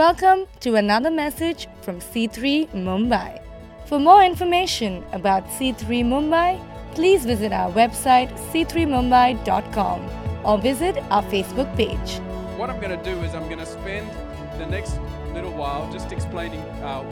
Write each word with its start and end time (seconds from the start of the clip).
Welcome 0.00 0.46
to 0.60 0.76
another 0.76 1.10
message 1.10 1.68
from 1.82 2.00
C3 2.00 2.70
Mumbai. 2.70 3.38
For 3.84 3.98
more 3.98 4.24
information 4.24 5.04
about 5.12 5.44
C3 5.48 6.02
Mumbai, 6.06 6.58
please 6.94 7.26
visit 7.26 7.52
our 7.52 7.70
website 7.70 8.30
c3mumbai.com 8.50 10.00
or 10.46 10.56
visit 10.56 10.96
our 11.10 11.22
Facebook 11.24 11.68
page. 11.76 12.18
What 12.58 12.70
I'm 12.70 12.80
going 12.80 12.98
to 12.98 13.04
do 13.04 13.14
is 13.20 13.34
I'm 13.34 13.44
going 13.44 13.58
to 13.58 13.66
spend 13.66 14.10
the 14.58 14.64
next 14.64 14.98
little 15.34 15.52
while 15.52 15.92
just 15.92 16.12
explaining 16.12 16.60
uh, 16.82 17.04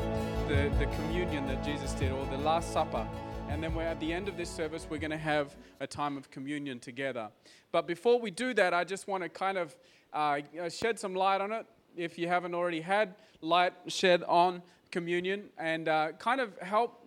the, 0.48 0.72
the 0.78 0.86
communion 0.96 1.46
that 1.48 1.62
Jesus 1.62 1.92
did, 1.92 2.10
or 2.10 2.24
the 2.30 2.38
Last 2.38 2.72
Supper. 2.72 3.06
And 3.50 3.62
then 3.62 3.74
we're 3.74 3.82
at 3.82 4.00
the 4.00 4.14
end 4.14 4.28
of 4.28 4.38
this 4.38 4.48
service, 4.48 4.86
we're 4.88 4.96
going 4.96 5.10
to 5.10 5.18
have 5.18 5.54
a 5.80 5.86
time 5.86 6.16
of 6.16 6.30
communion 6.30 6.78
together. 6.78 7.28
But 7.70 7.86
before 7.86 8.18
we 8.18 8.30
do 8.30 8.54
that, 8.54 8.72
I 8.72 8.84
just 8.84 9.06
want 9.06 9.24
to 9.24 9.28
kind 9.28 9.58
of 9.58 9.76
uh, 10.14 10.40
shed 10.70 10.98
some 10.98 11.14
light 11.14 11.42
on 11.42 11.52
it 11.52 11.66
if 11.98 12.18
you 12.18 12.28
haven't 12.28 12.54
already 12.54 12.80
had 12.80 13.14
light 13.40 13.72
shed 13.88 14.22
on 14.24 14.62
communion 14.90 15.50
and 15.58 15.88
uh, 15.88 16.12
kind 16.18 16.40
of 16.40 16.56
help 16.58 17.06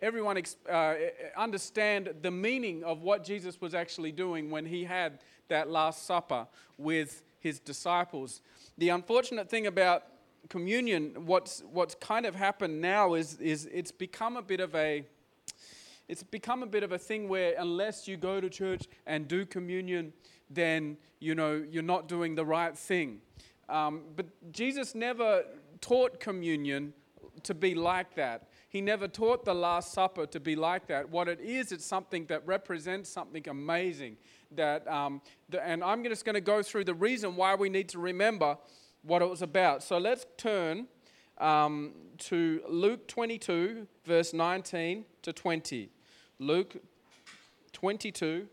everyone 0.00 0.40
uh, 0.70 0.94
understand 1.36 2.14
the 2.22 2.30
meaning 2.30 2.84
of 2.84 3.02
what 3.02 3.24
Jesus 3.24 3.60
was 3.60 3.74
actually 3.74 4.12
doing 4.12 4.50
when 4.50 4.64
he 4.64 4.84
had 4.84 5.18
that 5.48 5.68
Last 5.68 6.06
Supper 6.06 6.46
with 6.76 7.22
his 7.40 7.58
disciples. 7.58 8.40
The 8.76 8.90
unfortunate 8.90 9.48
thing 9.48 9.66
about 9.66 10.04
communion, 10.48 11.26
what's, 11.26 11.62
what's 11.72 11.94
kind 11.96 12.26
of 12.26 12.34
happened 12.34 12.80
now 12.80 13.14
is, 13.14 13.38
is 13.40 13.68
it's 13.72 13.90
become 13.90 14.36
a 14.36 14.42
bit 14.42 14.60
of 14.60 14.74
a 14.74 15.04
it's 16.08 16.22
become 16.22 16.62
a 16.62 16.66
bit 16.66 16.82
of 16.82 16.92
a 16.92 16.98
thing 16.98 17.28
where 17.28 17.54
unless 17.58 18.08
you 18.08 18.16
go 18.16 18.40
to 18.40 18.48
church 18.48 18.84
and 19.06 19.28
do 19.28 19.44
communion, 19.44 20.14
then 20.48 20.96
you 21.20 21.34
know 21.34 21.62
you're 21.70 21.82
not 21.82 22.08
doing 22.08 22.34
the 22.34 22.46
right 22.46 22.76
thing. 22.76 23.20
Um, 23.68 24.02
but 24.16 24.26
Jesus 24.52 24.94
never 24.94 25.44
taught 25.80 26.20
communion 26.20 26.92
to 27.44 27.54
be 27.54 27.74
like 27.74 28.14
that. 28.14 28.48
He 28.68 28.80
never 28.80 29.08
taught 29.08 29.44
the 29.44 29.54
Last 29.54 29.92
Supper 29.92 30.26
to 30.26 30.40
be 30.40 30.56
like 30.56 30.86
that. 30.88 31.08
What 31.08 31.28
it 31.28 31.40
is, 31.40 31.72
it's 31.72 31.84
something 31.84 32.26
that 32.26 32.46
represents 32.46 33.08
something 33.08 33.48
amazing. 33.48 34.16
That, 34.52 34.86
um, 34.88 35.22
the, 35.48 35.64
and 35.64 35.82
I'm 35.82 36.04
just 36.04 36.24
going 36.24 36.34
to 36.34 36.40
go 36.40 36.62
through 36.62 36.84
the 36.84 36.94
reason 36.94 37.36
why 37.36 37.54
we 37.54 37.68
need 37.68 37.88
to 37.90 37.98
remember 37.98 38.58
what 39.02 39.22
it 39.22 39.28
was 39.28 39.42
about. 39.42 39.82
So 39.82 39.98
let's 39.98 40.26
turn 40.36 40.86
um, 41.38 41.92
to 42.18 42.60
Luke 42.68 43.06
22, 43.08 43.86
verse 44.04 44.34
19 44.34 45.04
to 45.22 45.32
20. 45.32 45.90
Luke 46.38 46.76
22, 47.72 48.46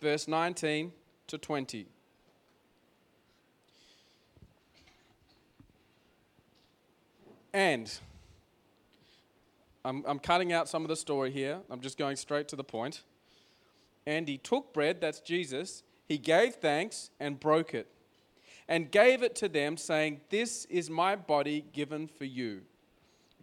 verse 0.00 0.28
19 0.28 0.92
to 1.28 1.38
20. 1.38 1.86
And 7.56 7.90
I'm, 9.82 10.04
I'm 10.06 10.18
cutting 10.18 10.52
out 10.52 10.68
some 10.68 10.82
of 10.82 10.88
the 10.88 10.96
story 10.96 11.30
here. 11.30 11.58
I'm 11.70 11.80
just 11.80 11.96
going 11.96 12.16
straight 12.16 12.48
to 12.48 12.56
the 12.56 12.62
point. 12.62 13.00
And 14.06 14.28
he 14.28 14.36
took 14.36 14.74
bread, 14.74 15.00
that's 15.00 15.20
Jesus, 15.20 15.82
he 16.06 16.18
gave 16.18 16.56
thanks 16.56 17.08
and 17.18 17.40
broke 17.40 17.72
it, 17.72 17.88
and 18.68 18.90
gave 18.90 19.22
it 19.22 19.34
to 19.36 19.48
them, 19.48 19.78
saying, 19.78 20.20
This 20.28 20.66
is 20.66 20.90
my 20.90 21.16
body 21.16 21.64
given 21.72 22.08
for 22.08 22.26
you. 22.26 22.60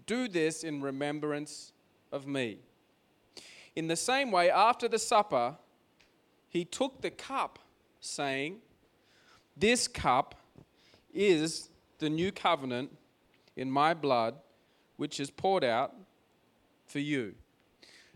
Do 0.05 0.27
this 0.27 0.64
in 0.64 0.80
remembrance 0.83 1.73
of 2.11 2.27
me. 2.27 2.59
In 3.75 3.88
the 3.88 3.95
same 3.95 4.30
way, 4.30 4.52
after 4.52 4.88
the 4.88 5.00
supper, 5.00 5.55
he 6.50 6.66
took 6.66 7.02
the 7.02 7.09
cup, 7.09 7.58
saying, 8.00 8.58
This 9.58 9.88
cup 9.88 10.36
is 11.11 11.72
the 11.98 12.11
new 12.11 12.31
covenant 12.31 12.92
in 13.55 13.69
my 13.69 13.93
blood, 13.93 14.35
which 14.97 15.19
is 15.19 15.29
poured 15.29 15.63
out 15.63 15.93
for 16.85 16.99
you. 16.99 17.33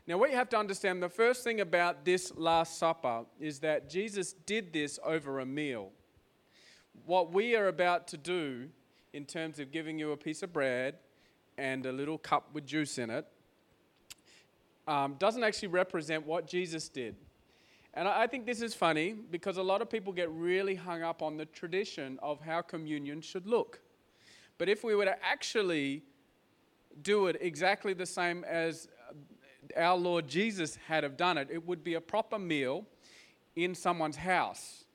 Now, 0.05 0.17
what 0.17 0.29
you 0.29 0.37
have 0.37 0.49
to 0.49 0.57
understand 0.57 1.03
the 1.03 1.09
first 1.09 1.43
thing 1.43 1.59
about 1.59 2.05
this 2.05 2.31
Last 2.35 2.77
Supper 2.77 3.25
is 3.39 3.59
that 3.59 3.89
Jesus 3.89 4.33
did 4.45 4.71
this 4.71 4.99
over 5.03 5.39
a 5.39 5.45
meal. 5.45 5.91
What 7.05 7.33
we 7.33 7.55
are 7.55 7.67
about 7.67 8.07
to 8.09 8.17
do 8.17 8.69
in 9.13 9.25
terms 9.25 9.59
of 9.59 9.71
giving 9.71 9.99
you 9.99 10.11
a 10.11 10.17
piece 10.17 10.43
of 10.43 10.53
bread 10.53 10.95
and 11.57 11.85
a 11.85 11.91
little 11.91 12.17
cup 12.17 12.49
with 12.53 12.65
juice 12.65 12.97
in 12.97 13.09
it 13.09 13.27
um, 14.87 15.15
doesn't 15.19 15.43
actually 15.43 15.67
represent 15.69 16.25
what 16.25 16.47
Jesus 16.47 16.87
did. 16.87 17.15
And 17.93 18.07
I 18.07 18.27
think 18.27 18.45
this 18.45 18.61
is 18.61 18.73
funny 18.73 19.13
because 19.13 19.57
a 19.57 19.63
lot 19.63 19.81
of 19.81 19.89
people 19.89 20.13
get 20.13 20.31
really 20.31 20.75
hung 20.75 21.01
up 21.01 21.21
on 21.21 21.35
the 21.35 21.45
tradition 21.45 22.19
of 22.21 22.39
how 22.39 22.61
communion 22.61 23.21
should 23.21 23.47
look. 23.47 23.81
But 24.57 24.69
if 24.69 24.83
we 24.83 24.95
were 24.95 25.05
to 25.05 25.17
actually 25.23 26.03
do 27.01 27.27
it 27.27 27.37
exactly 27.41 27.93
the 27.93 28.05
same 28.05 28.43
as 28.43 28.87
our 29.75 29.97
Lord 29.97 30.27
Jesus 30.27 30.77
had 30.87 31.03
have 31.03 31.17
done 31.17 31.37
it, 31.37 31.49
it 31.51 31.65
would 31.65 31.83
be 31.83 31.95
a 31.95 32.01
proper 32.01 32.39
meal 32.39 32.85
in 33.55 33.75
someone's 33.75 34.17
house. 34.17 34.85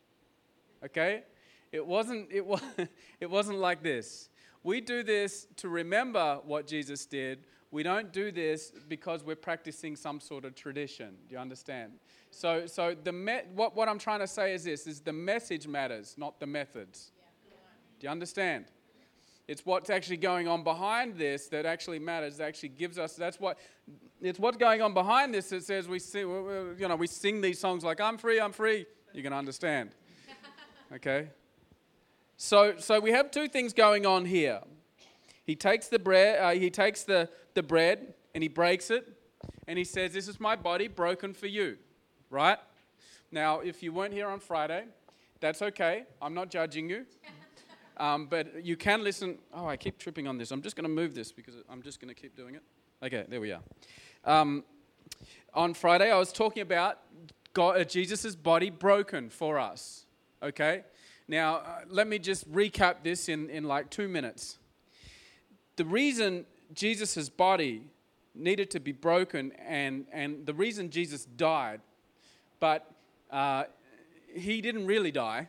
Okay? 0.84 1.24
It 1.70 1.86
wasn't, 1.86 2.30
it, 2.30 2.44
was, 2.44 2.60
it 3.20 3.30
wasn't 3.30 3.58
like 3.58 3.82
this. 3.82 4.28
We 4.62 4.80
do 4.80 5.02
this 5.02 5.46
to 5.56 5.68
remember 5.68 6.40
what 6.44 6.66
Jesus 6.66 7.06
did. 7.06 7.44
We 7.70 7.82
don't 7.82 8.12
do 8.12 8.30
this 8.30 8.72
because 8.88 9.24
we're 9.24 9.34
practicing 9.34 9.96
some 9.96 10.20
sort 10.20 10.44
of 10.44 10.54
tradition. 10.54 11.16
Do 11.28 11.34
you 11.34 11.40
understand? 11.40 11.92
So, 12.30 12.66
so 12.66 12.94
the 13.02 13.12
me- 13.12 13.42
what, 13.54 13.74
what 13.74 13.88
I'm 13.88 13.98
trying 13.98 14.20
to 14.20 14.26
say 14.26 14.54
is 14.54 14.64
this: 14.64 14.86
is 14.86 15.00
the 15.00 15.12
message 15.12 15.66
matters, 15.66 16.14
not 16.18 16.38
the 16.38 16.46
methods. 16.46 17.12
Do 17.98 18.06
you 18.06 18.10
understand? 18.10 18.66
It's 19.48 19.66
what's 19.66 19.90
actually 19.90 20.18
going 20.18 20.46
on 20.46 20.62
behind 20.62 21.16
this 21.16 21.48
that 21.48 21.66
actually 21.66 21.98
matters, 21.98 22.36
that 22.36 22.44
actually 22.44 22.70
gives 22.70 22.98
us, 22.98 23.14
that's 23.14 23.40
what, 23.40 23.58
it's 24.20 24.38
what's 24.38 24.56
going 24.56 24.80
on 24.82 24.94
behind 24.94 25.34
this 25.34 25.48
that 25.50 25.64
says 25.64 25.88
we 25.88 25.98
sing, 25.98 26.28
you 26.78 26.88
know, 26.88 26.96
we 26.96 27.08
sing 27.08 27.40
these 27.40 27.58
songs 27.58 27.82
like, 27.82 28.00
I'm 28.00 28.18
free, 28.18 28.40
I'm 28.40 28.52
free. 28.52 28.86
You 29.12 29.22
can 29.22 29.32
understand. 29.32 29.90
Okay? 30.94 31.30
So, 32.36 32.74
so 32.76 33.00
we 33.00 33.12
have 33.12 33.30
two 33.30 33.48
things 33.48 33.72
going 33.72 34.04
on 34.04 34.26
here. 34.26 34.60
He 35.44 35.56
takes 35.56 35.88
the 35.88 35.98
bread, 35.98 36.38
uh, 36.38 36.50
he 36.50 36.68
takes 36.68 37.04
the, 37.04 37.30
the 37.54 37.62
bread 37.62 38.12
and 38.34 38.42
he 38.42 38.48
breaks 38.48 38.90
it 38.90 39.08
and 39.66 39.78
he 39.78 39.84
says, 39.84 40.12
This 40.12 40.28
is 40.28 40.38
my 40.38 40.54
body 40.54 40.88
broken 40.88 41.32
for 41.32 41.46
you. 41.46 41.78
Right? 42.28 42.58
Now, 43.30 43.60
if 43.60 43.82
you 43.82 43.92
weren't 43.92 44.12
here 44.12 44.28
on 44.28 44.38
Friday, 44.38 44.84
that's 45.40 45.62
okay. 45.62 46.04
I'm 46.20 46.34
not 46.34 46.50
judging 46.50 46.90
you. 46.90 47.06
Um, 47.96 48.26
but 48.26 48.64
you 48.64 48.76
can 48.76 49.04
listen. 49.04 49.38
Oh, 49.52 49.66
I 49.66 49.76
keep 49.76 49.98
tripping 49.98 50.26
on 50.26 50.38
this. 50.38 50.50
I'm 50.50 50.62
just 50.62 50.76
going 50.76 50.84
to 50.84 50.94
move 50.94 51.14
this 51.14 51.32
because 51.32 51.54
I'm 51.68 51.82
just 51.82 52.00
going 52.00 52.12
to 52.14 52.20
keep 52.20 52.36
doing 52.36 52.54
it. 52.54 52.62
Okay, 53.02 53.24
there 53.28 53.40
we 53.40 53.52
are. 53.52 53.60
Um, 54.24 54.64
on 55.54 55.74
Friday, 55.74 56.10
I 56.10 56.18
was 56.18 56.32
talking 56.32 56.62
about 56.62 56.98
uh, 57.58 57.84
Jesus' 57.84 58.34
body 58.34 58.70
broken 58.70 59.28
for 59.28 59.58
us. 59.58 60.06
Okay? 60.42 60.84
Now, 61.28 61.56
uh, 61.56 61.80
let 61.88 62.08
me 62.08 62.18
just 62.18 62.50
recap 62.50 62.96
this 63.02 63.28
in, 63.28 63.50
in 63.50 63.64
like 63.64 63.90
two 63.90 64.08
minutes. 64.08 64.58
The 65.76 65.84
reason 65.84 66.46
Jesus' 66.74 67.28
body 67.28 67.82
needed 68.34 68.70
to 68.70 68.80
be 68.80 68.92
broken 68.92 69.52
and, 69.52 70.06
and 70.12 70.46
the 70.46 70.54
reason 70.54 70.90
Jesus 70.90 71.24
died, 71.24 71.80
but 72.60 72.90
uh, 73.30 73.64
he 74.34 74.60
didn't 74.60 74.86
really 74.86 75.10
die, 75.10 75.48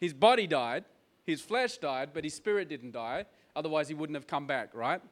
his 0.00 0.12
body 0.12 0.46
died 0.46 0.84
his 1.26 1.40
flesh 1.40 1.78
died, 1.78 2.10
but 2.14 2.22
his 2.22 2.34
spirit 2.34 2.68
didn't 2.68 2.92
die. 2.92 3.26
Otherwise, 3.56 3.88
he 3.88 3.94
wouldn't 3.94 4.16
have 4.16 4.28
come 4.28 4.46
back, 4.46 4.74
right? 4.74 5.02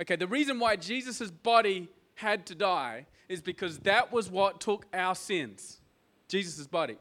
Okay, 0.00 0.16
the 0.16 0.26
reason 0.26 0.60
why 0.60 0.76
Jesus' 0.76 1.30
body 1.30 1.88
had 2.16 2.46
to 2.46 2.54
die 2.54 3.06
is 3.28 3.40
because 3.40 3.78
that 3.80 4.12
was 4.12 4.30
what 4.30 4.60
took 4.60 4.86
our 4.92 5.14
sins 5.14 5.80
Jesus' 6.28 6.66
body. 6.66 6.96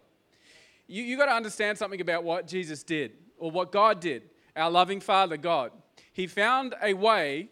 You, 0.88 1.04
you 1.04 1.18
got 1.18 1.26
to 1.26 1.34
understand 1.34 1.78
something 1.78 2.02
about 2.02 2.24
what 2.24 2.48
Jesus 2.48 2.84
did 2.84 3.14
or 3.38 3.52
what 3.52 3.72
God 3.72 4.00
did, 4.00 4.24
our 4.56 4.70
loving 4.70 5.00
Father, 5.00 5.38
God. 5.38 5.72
He 6.12 6.28
found 6.28 6.76
a 6.82 6.94
way 6.94 7.50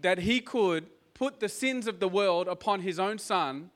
that 0.00 0.18
he 0.18 0.40
could 0.40 0.86
put 1.14 1.40
the 1.40 1.48
sins 1.48 1.86
of 1.86 2.00
the 2.00 2.08
world 2.08 2.48
upon 2.48 2.80
his 2.80 2.98
own 2.98 3.18
son, 3.18 3.70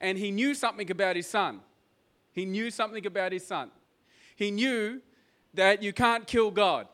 and 0.00 0.18
he 0.18 0.30
knew 0.30 0.54
something 0.54 0.90
about 0.90 1.16
his 1.16 1.28
son. 1.28 1.60
He 2.32 2.44
knew 2.44 2.70
something 2.70 3.06
about 3.06 3.30
his 3.32 3.46
son. 3.46 3.70
He 4.34 4.50
knew 4.50 5.00
that 5.54 5.82
you 5.82 5.92
can't 5.92 6.26
kill 6.26 6.50
God. 6.50 6.88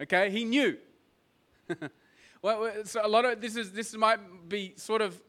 Okay, 0.00 0.30
he 0.30 0.44
knew. 0.44 0.76
well, 2.42 2.70
so 2.84 3.00
a 3.04 3.08
lot 3.08 3.24
of 3.24 3.40
this 3.40 3.56
is 3.56 3.72
this 3.72 3.94
might 3.96 4.48
be 4.48 4.74
sort 4.76 5.00
of 5.00 5.20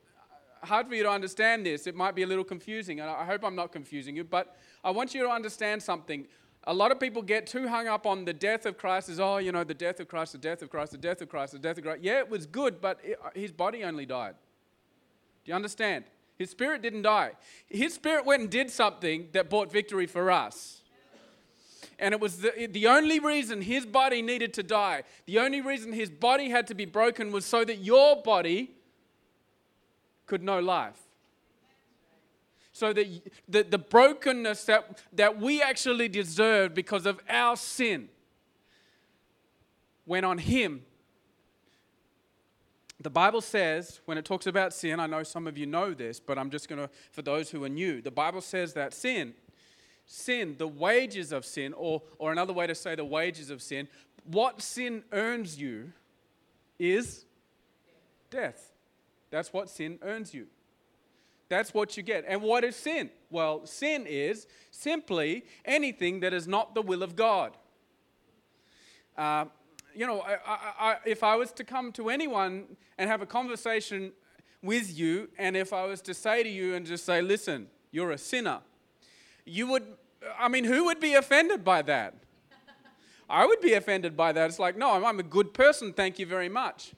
hard 0.64 0.88
for 0.88 0.96
you 0.96 1.04
to 1.04 1.10
understand 1.10 1.66
this. 1.66 1.88
It 1.88 1.96
might 1.96 2.16
be 2.16 2.24
a 2.24 2.28
little 2.28 2.44
confusing, 2.44 3.00
and 3.00 3.10
I 3.10 3.24
hope 3.26 3.44
I'm 3.44 3.56
not 3.56 3.72
confusing 3.72 4.16
you. 4.16 4.24
But 4.24 4.58
I 4.84 4.92
want 4.92 5.14
you 5.14 5.24
to 5.24 5.30
understand 5.30 5.82
something. 5.82 6.26
A 6.66 6.74
lot 6.74 6.92
of 6.92 7.00
people 7.00 7.22
get 7.22 7.46
too 7.46 7.68
hung 7.68 7.88
up 7.88 8.08
on 8.08 8.26
the 8.26 8.34
death 8.34 8.66
of 8.66 8.78
Christ 8.78 9.10
as, 9.10 9.20
oh, 9.20 9.38
you 9.38 9.52
know, 9.52 9.64
the 9.64 9.76
death 9.76 10.00
of 10.00 10.08
Christ, 10.08 10.32
the 10.32 10.40
death 10.40 10.64
of 10.64 10.70
Christ, 10.70 10.94
the 10.94 10.98
death 10.98 11.22
of 11.22 11.30
Christ, 11.30 11.54
the 11.54 11.60
death 11.60 11.78
of 11.78 11.84
Christ. 11.84 12.02
Yeah, 12.02 12.20
it 12.20 12.30
was 12.30 12.48
good, 12.48 12.82
but 12.82 13.00
it, 13.04 13.20
uh, 13.24 13.30
his 13.36 13.52
body 13.52 13.84
only 13.84 14.08
died. 14.08 14.34
Do 15.44 15.52
you 15.52 15.56
understand? 15.56 16.06
His 16.38 16.50
spirit 16.50 16.82
didn't 16.82 17.04
die. 17.04 17.34
His 17.70 17.94
spirit 17.94 18.26
went 18.26 18.42
and 18.42 18.50
did 18.50 18.72
something 18.72 19.28
that 19.34 19.50
brought 19.50 19.72
victory 19.72 20.08
for 20.08 20.32
us. 20.32 20.82
And 22.00 22.14
it 22.14 22.20
was 22.20 22.38
the, 22.38 22.68
the 22.70 22.88
only 22.88 23.20
reason 23.20 23.62
his 23.62 23.86
body 23.86 24.22
needed 24.22 24.54
to 24.56 24.64
die, 24.64 25.04
the 25.26 25.40
only 25.40 25.62
reason 25.62 25.94
his 25.94 26.10
body 26.10 26.50
had 26.50 26.68
to 26.68 26.74
be 26.74 26.86
broken 26.86 27.32
was 27.32 27.46
so 27.46 27.64
that 27.64 27.78
your 27.78 28.22
body 28.22 28.72
could 30.26 30.44
know 30.44 30.60
life. 30.60 31.00
So 32.74 32.92
that 32.92 33.08
the, 33.48 33.64
the 33.64 33.78
brokenness 33.78 34.66
that, 34.66 35.02
that 35.14 35.40
we 35.40 35.62
actually 35.62 36.10
deserved 36.10 36.76
because 36.76 37.06
of 37.06 37.22
our 37.30 37.56
sin 37.56 38.10
went 40.06 40.26
on 40.26 40.38
him. 40.38 40.84
The 43.00 43.10
Bible 43.10 43.42
says, 43.42 44.02
when 44.06 44.18
it 44.18 44.26
talks 44.26 44.48
about 44.48 44.74
sin, 44.74 45.00
I 45.00 45.06
know 45.06 45.24
some 45.24 45.48
of 45.48 45.58
you 45.58 45.66
know 45.66 45.94
this, 45.94 46.20
but 46.20 46.38
I'm 46.38 46.50
just 46.50 46.68
going 46.68 46.82
to, 46.82 46.90
for 47.12 47.22
those 47.22 47.50
who 47.50 47.64
are 47.64 47.70
new, 47.70 48.02
the 48.02 48.12
Bible 48.12 48.42
says 48.42 48.74
that 48.74 48.94
sin 48.94 49.34
sin, 50.06 50.56
the 50.58 50.68
wages 50.68 51.32
of 51.32 51.46
sin, 51.46 51.74
or, 51.74 52.02
or 52.18 52.32
another 52.32 52.54
way 52.54 52.68
to 52.68 52.76
say 52.76 52.96
the 52.96 53.06
wages 53.06 53.50
of 53.50 53.62
sin, 53.62 53.88
what 54.24 54.62
sin 54.62 55.04
earns 55.12 55.60
you 55.60 55.92
is 56.80 57.26
death. 58.30 58.72
That's 59.32 59.52
what 59.52 59.70
sin 59.70 60.00
earns 60.02 60.34
you. 60.34 60.48
That's 61.50 61.74
what 61.74 61.96
you 61.96 62.04
get. 62.04 62.26
And 62.28 62.42
what 62.42 62.64
is 62.64 62.76
sin? 62.76 63.10
Well, 63.30 63.66
sin 63.66 64.06
is 64.08 64.48
simply 64.72 65.46
anything 65.64 66.22
that 66.22 66.34
is 66.34 66.48
not 66.48 66.74
the 66.74 66.82
will 66.82 67.04
of 67.04 67.16
God. 67.16 67.56
Uh, 69.18 69.46
you 69.94 70.08
know, 70.08 70.22
I, 70.22 70.34
I, 70.46 70.74
I, 70.80 70.98
if 71.06 71.24
I 71.24 71.36
was 71.36 71.52
to 71.54 71.64
come 71.64 71.92
to 71.94 72.10
anyone 72.10 72.78
and 72.98 73.10
have 73.10 73.22
a 73.22 73.26
conversation 73.26 74.12
with 74.62 74.98
you, 74.98 75.30
and 75.38 75.56
if 75.56 75.72
I 75.72 75.86
was 75.86 76.02
to 76.04 76.14
say 76.14 76.44
to 76.44 76.50
you 76.50 76.74
and 76.76 76.86
just 76.86 77.06
say, 77.06 77.22
listen, 77.22 77.68
you're 77.92 78.12
a 78.12 78.18
sinner 78.18 78.62
you 79.46 79.68
would, 79.68 79.84
I 80.38 80.48
mean, 80.48 80.64
who 80.64 80.86
would 80.86 81.00
be 81.00 81.14
offended 81.14 81.64
by 81.64 81.82
that? 81.84 82.16
I 83.30 83.46
would 83.46 83.62
be 83.62 83.74
offended 83.74 84.16
by 84.16 84.32
that. 84.34 84.50
It's 84.50 84.60
like, 84.60 84.78
no, 84.78 85.04
I'm 85.04 85.20
a 85.20 85.24
good 85.24 85.54
person, 85.54 85.94
thank 85.94 86.20
you 86.20 86.26
very 86.26 86.50
much. 86.50 86.94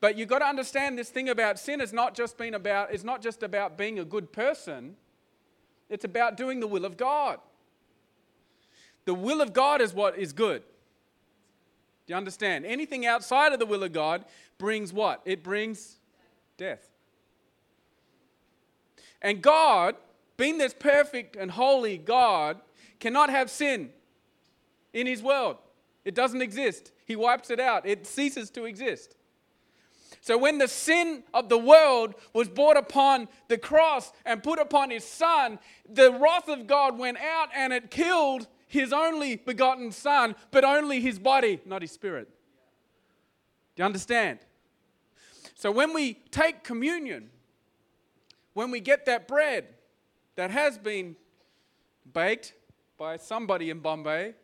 But 0.00 0.18
you've 0.18 0.28
got 0.28 0.40
to 0.40 0.46
understand 0.46 0.98
this 0.98 1.10
thing 1.10 1.28
about 1.28 1.58
sin 1.58 1.80
is 1.80 1.92
not 1.92 2.14
just 2.14 2.36
been 2.36 2.54
about, 2.54 2.92
it's 2.92 3.04
not 3.04 3.22
just 3.22 3.42
about 3.44 3.78
being 3.78 4.00
a 4.00 4.04
good 4.04 4.32
person, 4.32 4.96
it's 5.88 6.04
about 6.04 6.36
doing 6.36 6.58
the 6.58 6.66
will 6.66 6.84
of 6.84 6.96
God. 6.96 7.38
The 9.04 9.14
will 9.14 9.40
of 9.40 9.52
God 9.52 9.80
is 9.80 9.94
what 9.94 10.18
is 10.18 10.32
good. 10.32 10.62
Do 12.06 12.12
you 12.12 12.16
understand? 12.16 12.66
Anything 12.66 13.06
outside 13.06 13.52
of 13.52 13.60
the 13.60 13.66
will 13.66 13.84
of 13.84 13.92
God 13.92 14.24
brings 14.58 14.92
what? 14.92 15.20
It 15.24 15.44
brings 15.44 15.96
death. 16.56 16.88
And 19.20 19.40
God 19.40 19.94
being 20.36 20.58
this 20.58 20.74
perfect 20.74 21.36
and 21.36 21.50
holy 21.50 21.98
God, 21.98 22.60
cannot 23.00 23.30
have 23.30 23.50
sin 23.50 23.90
in 24.92 25.06
his 25.06 25.22
world. 25.22 25.56
It 26.04 26.14
doesn't 26.14 26.42
exist. 26.42 26.92
He 27.04 27.16
wipes 27.16 27.50
it 27.50 27.60
out, 27.60 27.86
it 27.86 28.06
ceases 28.06 28.50
to 28.50 28.64
exist. 28.64 29.16
So, 30.20 30.38
when 30.38 30.58
the 30.58 30.68
sin 30.68 31.24
of 31.34 31.48
the 31.48 31.58
world 31.58 32.14
was 32.32 32.48
brought 32.48 32.76
upon 32.76 33.26
the 33.48 33.58
cross 33.58 34.12
and 34.24 34.40
put 34.40 34.60
upon 34.60 34.90
his 34.90 35.04
son, 35.04 35.58
the 35.88 36.12
wrath 36.12 36.48
of 36.48 36.68
God 36.68 36.96
went 36.96 37.18
out 37.18 37.48
and 37.52 37.72
it 37.72 37.90
killed 37.90 38.46
his 38.68 38.92
only 38.92 39.36
begotten 39.36 39.90
son, 39.90 40.36
but 40.52 40.64
only 40.64 41.00
his 41.00 41.18
body, 41.18 41.60
not 41.66 41.82
his 41.82 41.90
spirit. 41.90 42.28
Do 43.74 43.82
you 43.82 43.84
understand? 43.84 44.38
So, 45.56 45.72
when 45.72 45.92
we 45.92 46.14
take 46.30 46.62
communion, 46.62 47.30
when 48.54 48.70
we 48.70 48.78
get 48.78 49.06
that 49.06 49.26
bread, 49.26 49.66
that 50.36 50.50
has 50.50 50.78
been 50.78 51.16
baked 52.12 52.54
by 52.98 53.16
somebody 53.16 53.70
in 53.70 53.80
Bombay. 53.80 54.34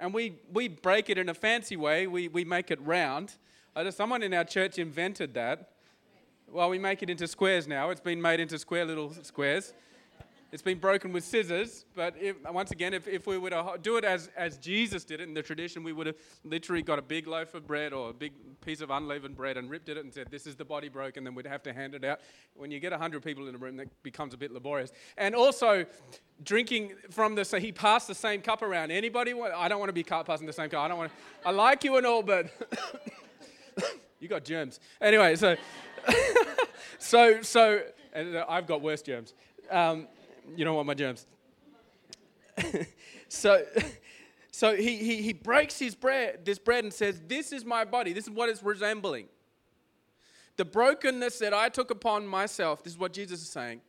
And 0.00 0.14
we, 0.14 0.36
we 0.52 0.68
break 0.68 1.10
it 1.10 1.18
in 1.18 1.28
a 1.28 1.34
fancy 1.34 1.76
way, 1.76 2.06
we, 2.06 2.28
we 2.28 2.44
make 2.44 2.70
it 2.70 2.80
round. 2.82 3.34
Uh, 3.74 3.90
someone 3.90 4.22
in 4.22 4.32
our 4.32 4.44
church 4.44 4.78
invented 4.78 5.34
that. 5.34 5.72
Well, 6.50 6.70
we 6.70 6.78
make 6.78 7.02
it 7.02 7.10
into 7.10 7.26
squares 7.26 7.66
now. 7.66 7.90
It's 7.90 8.00
been 8.00 8.22
made 8.22 8.40
into 8.40 8.58
square 8.58 8.84
little 8.84 9.12
squares. 9.22 9.74
It's 10.50 10.62
been 10.62 10.78
broken 10.78 11.12
with 11.12 11.24
scissors, 11.24 11.84
but 11.94 12.14
if, 12.18 12.36
once 12.50 12.70
again, 12.70 12.94
if, 12.94 13.06
if 13.06 13.26
we 13.26 13.36
were 13.36 13.50
to 13.50 13.78
do 13.82 13.98
it 13.98 14.04
as, 14.04 14.30
as 14.34 14.56
Jesus 14.56 15.04
did 15.04 15.20
it 15.20 15.28
in 15.28 15.34
the 15.34 15.42
tradition, 15.42 15.84
we 15.84 15.92
would 15.92 16.06
have 16.06 16.16
literally 16.42 16.80
got 16.80 16.98
a 16.98 17.02
big 17.02 17.26
loaf 17.26 17.54
of 17.54 17.66
bread 17.66 17.92
or 17.92 18.08
a 18.08 18.12
big 18.14 18.32
piece 18.64 18.80
of 18.80 18.88
unleavened 18.88 19.36
bread 19.36 19.58
and 19.58 19.68
ripped 19.68 19.90
it 19.90 19.98
and 19.98 20.12
said, 20.12 20.30
This 20.30 20.46
is 20.46 20.56
the 20.56 20.64
body 20.64 20.88
broken, 20.88 21.22
then 21.22 21.34
we'd 21.34 21.46
have 21.46 21.62
to 21.64 21.72
hand 21.74 21.94
it 21.94 22.02
out. 22.02 22.20
When 22.54 22.70
you 22.70 22.80
get 22.80 22.92
100 22.92 23.22
people 23.22 23.46
in 23.46 23.54
a 23.54 23.58
room, 23.58 23.76
that 23.76 24.02
becomes 24.02 24.32
a 24.32 24.38
bit 24.38 24.50
laborious. 24.50 24.90
And 25.18 25.34
also, 25.34 25.84
drinking 26.42 26.94
from 27.10 27.34
the, 27.34 27.44
so 27.44 27.58
he 27.58 27.70
passed 27.70 28.08
the 28.08 28.14
same 28.14 28.40
cup 28.40 28.62
around. 28.62 28.90
Anybody 28.90 29.34
want, 29.34 29.52
I 29.52 29.68
don't 29.68 29.80
want 29.80 29.90
to 29.90 29.92
be 29.92 30.02
passing 30.02 30.46
the 30.46 30.52
same 30.54 30.70
cup. 30.70 30.80
I 30.80 30.88
don't 30.88 30.96
want 30.96 31.12
to, 31.12 31.48
I 31.48 31.50
like 31.50 31.84
you 31.84 31.98
and 31.98 32.06
all, 32.06 32.22
but 32.22 32.46
you 34.18 34.28
got 34.28 34.46
germs. 34.46 34.80
Anyway, 34.98 35.36
so, 35.36 35.56
so, 36.98 37.42
so, 37.42 37.82
uh, 38.16 38.44
I've 38.48 38.66
got 38.66 38.80
worse 38.80 39.02
germs. 39.02 39.34
Um, 39.70 40.08
you 40.56 40.64
don't 40.64 40.74
want 40.74 40.86
my 40.86 40.94
germs. 40.94 41.26
so, 43.28 43.64
so 44.50 44.74
he, 44.74 44.96
he, 44.96 45.22
he 45.22 45.32
breaks 45.32 45.78
his 45.78 45.94
bread, 45.94 46.44
this 46.44 46.58
bread 46.58 46.84
and 46.84 46.92
says, 46.92 47.20
This 47.26 47.52
is 47.52 47.64
my 47.64 47.84
body. 47.84 48.12
This 48.12 48.24
is 48.24 48.30
what 48.30 48.48
it's 48.48 48.62
resembling. 48.62 49.26
The 50.56 50.64
brokenness 50.64 51.38
that 51.38 51.54
I 51.54 51.68
took 51.68 51.90
upon 51.90 52.26
myself, 52.26 52.82
this 52.82 52.92
is 52.92 52.98
what 52.98 53.12
Jesus 53.12 53.40
is 53.40 53.48
saying. 53.48 53.80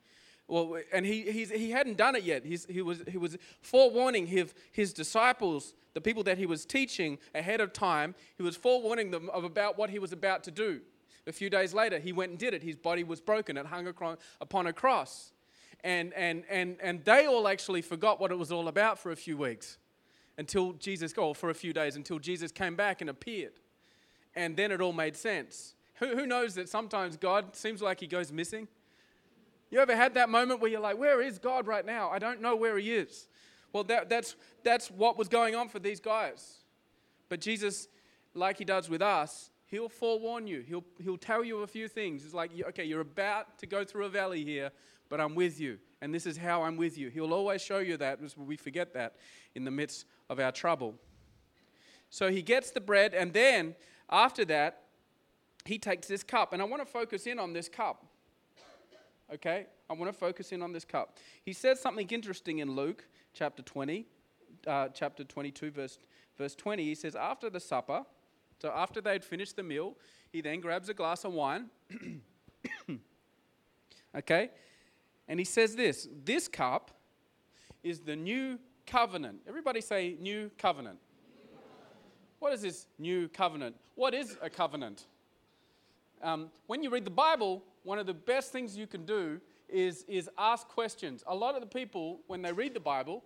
Well, 0.48 0.78
and 0.92 1.06
he, 1.06 1.32
he's, 1.32 1.52
he 1.52 1.72
hadn't 1.72 1.98
done 1.98 2.16
it 2.16 2.24
yet. 2.24 2.44
He's, 2.44 2.66
he, 2.66 2.82
was, 2.82 3.04
he 3.08 3.18
was 3.18 3.38
forewarning 3.62 4.28
his, 4.28 4.54
his 4.72 4.94
disciples, 4.94 5.74
the 5.94 6.02
people 6.02 6.24
that 6.24 6.38
he 6.38 6.46
was 6.46 6.66
teaching 6.66 7.20
ahead 7.36 7.62
of 7.62 7.72
time. 7.74 8.16
He 8.36 8.44
was 8.44 8.56
forewarning 8.56 9.12
them 9.12 9.30
of 9.32 9.44
about 9.44 9.78
what 9.78 9.90
he 9.90 10.00
was 10.00 10.12
about 10.12 10.44
to 10.46 10.52
do. 10.52 10.82
A 11.28 11.32
few 11.32 11.50
days 11.50 11.74
later, 11.74 12.00
he 12.00 12.12
went 12.12 12.32
and 12.32 12.40
did 12.40 12.56
it. 12.56 12.64
His 12.64 12.76
body 12.76 13.04
was 13.04 13.22
broken. 13.22 13.58
It 13.58 13.68
hung 13.68 13.88
upon 13.88 14.68
a 14.68 14.74
cross 14.74 15.34
and, 15.84 16.14
and, 16.14 16.44
and, 16.50 16.78
and 16.82 17.04
they 17.06 17.26
all 17.26 17.48
actually 17.48 17.82
forgot 17.82 18.20
what 18.20 18.32
it 18.32 18.38
was 18.38 18.52
all 18.52 18.68
about 18.68 19.00
for 19.00 19.12
a 19.12 19.16
few 19.16 19.38
weeks 19.38 19.78
until 20.38 20.74
Jesus, 20.74 21.14
or 21.18 21.36
for 21.36 21.50
a 21.50 21.54
few 21.54 21.74
days, 21.74 21.96
until 21.96 22.20
Jesus 22.20 22.52
came 22.52 22.76
back 22.76 23.02
and 23.02 23.10
appeared. 23.10 23.54
And 24.36 24.56
then 24.56 24.72
it 24.72 24.82
all 24.82 24.94
made 24.94 25.16
sense. 25.16 25.76
Who, 25.96 26.16
who 26.16 26.26
knows 26.26 26.56
that 26.56 26.70
sometimes 26.70 27.18
God 27.18 27.56
seems 27.56 27.82
like 27.82 28.00
he 28.00 28.08
goes 28.08 28.32
missing? 28.32 28.68
You 29.70 29.80
ever 29.80 29.96
had 29.96 30.14
that 30.16 30.30
moment 30.30 30.62
where 30.62 30.72
you're 30.72 30.80
like, 30.80 30.98
where 30.98 31.22
is 31.22 31.40
God 31.40 31.68
right 31.68 31.86
now? 31.86 32.10
I 32.10 32.20
don't 32.20 32.42
know 32.42 32.56
where 32.56 32.78
he 32.78 32.94
is. 32.94 33.28
Well, 33.74 33.84
that, 33.86 34.10
that's, 34.10 34.36
that's 34.64 34.90
what 34.90 35.18
was 35.18 35.28
going 35.28 35.56
on 35.56 35.70
for 35.70 35.80
these 35.80 36.00
guys. 36.00 36.60
But 37.28 37.42
Jesus, 37.42 37.88
like 38.34 38.58
he 38.58 38.66
does 38.66 38.90
with 38.90 39.02
us, 39.02 39.52
he'll 39.68 39.90
forewarn 39.90 40.48
you. 40.48 40.62
He'll, 40.62 40.84
he'll 41.00 41.18
tell 41.18 41.44
you 41.44 41.60
a 41.60 41.68
few 41.68 41.88
things. 41.88 42.26
It's 42.26 42.34
like, 42.34 42.52
okay, 42.70 42.86
you're 42.86 43.02
about 43.02 43.60
to 43.60 43.68
go 43.68 43.84
through 43.84 44.06
a 44.06 44.10
valley 44.10 44.44
here, 44.44 44.72
but 45.10 45.20
I'm 45.20 45.36
with 45.36 45.60
you. 45.60 45.80
And 46.02 46.14
this 46.14 46.26
is 46.26 46.38
how 46.38 46.64
I'm 46.64 46.78
with 46.78 46.98
you. 46.98 47.10
He'll 47.10 47.34
always 47.34 47.62
show 47.62 47.80
you 47.80 47.98
that. 47.98 48.20
We 48.38 48.56
forget 48.56 48.94
that 48.94 49.16
in 49.56 49.66
the 49.66 49.72
midst 49.72 50.06
of 50.30 50.40
our 50.40 50.52
trouble. 50.52 50.96
So 52.10 52.32
he 52.32 52.42
gets 52.42 52.72
the 52.72 52.82
bread, 52.82 53.14
and 53.14 53.34
then 53.34 53.76
after 54.10 54.46
that, 54.46 54.84
he 55.66 55.78
takes 55.78 56.08
this 56.08 56.24
cup. 56.24 56.54
And 56.54 56.62
I 56.62 56.66
want 56.66 56.82
to 56.82 56.92
focus 56.92 57.28
in 57.28 57.38
on 57.38 57.54
this 57.54 57.68
cup. 57.68 58.06
Okay? 59.34 59.68
I 59.90 59.94
want 59.94 60.12
to 60.12 60.18
focus 60.18 60.52
in 60.52 60.62
on 60.62 60.72
this 60.72 60.86
cup. 60.86 61.18
He 61.44 61.54
says 61.54 61.80
something 61.80 62.08
interesting 62.10 62.60
in 62.60 62.76
Luke 62.76 63.06
chapter 63.34 63.62
20, 63.62 64.06
uh, 64.66 64.88
chapter 64.90 65.24
22, 65.24 65.72
verse, 65.72 66.00
verse 66.38 66.56
20. 66.56 66.84
He 66.84 66.96
says, 66.96 67.16
After 67.16 67.50
the 67.50 67.60
supper, 67.60 68.04
so 68.62 68.72
after 68.76 69.02
they'd 69.02 69.24
finished 69.24 69.56
the 69.56 69.64
meal, 69.64 69.96
he 70.32 70.42
then 70.42 70.60
grabs 70.60 70.90
a 70.90 70.94
glass 70.94 71.24
of 71.26 71.34
wine. 71.34 71.70
okay? 74.16 74.50
And 75.30 75.40
he 75.40 75.46
says 75.46 75.76
this 75.76 76.10
this 76.26 76.50
cup 76.50 76.92
is 77.84 78.02
the 78.02 78.18
new 78.18 78.60
covenant. 78.86 79.40
Everybody 79.48 79.80
say 79.80 80.18
new 80.20 80.52
covenant. 80.58 81.00
What 82.40 82.54
is 82.54 82.62
this 82.62 82.88
new 82.98 83.30
covenant? 83.30 83.76
What 83.96 84.14
is 84.14 84.38
a 84.42 84.50
covenant? 84.50 85.06
Um, 86.22 86.50
when 86.68 86.84
you 86.84 86.90
read 86.90 87.06
the 87.06 87.12
Bible, 87.12 87.64
one 87.84 88.00
of 88.00 88.08
the 88.08 88.14
best 88.14 88.52
things 88.52 88.76
you 88.78 88.88
can 88.88 89.06
do 89.06 89.40
is, 89.68 90.04
is 90.08 90.30
ask 90.38 90.68
questions. 90.68 91.24
A 91.28 91.36
lot 91.36 91.56
of 91.56 91.62
the 91.62 91.68
people, 91.68 92.20
when 92.28 92.42
they 92.42 92.52
read 92.52 92.74
the 92.74 92.80
Bible, 92.80 93.24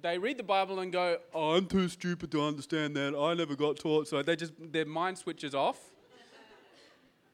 they 0.00 0.18
read 0.18 0.36
the 0.36 0.44
Bible 0.44 0.80
and 0.80 0.92
go, 0.92 1.18
oh, 1.34 1.56
I'm 1.56 1.66
too 1.66 1.88
stupid 1.88 2.30
to 2.32 2.42
understand 2.42 2.96
that. 2.96 3.16
I 3.16 3.34
never 3.34 3.54
got 3.56 3.76
taught. 3.76 4.08
So 4.08 4.22
they 4.22 4.36
just, 4.36 4.52
their 4.58 4.84
mind 4.84 5.18
switches 5.18 5.54
off 5.54 5.78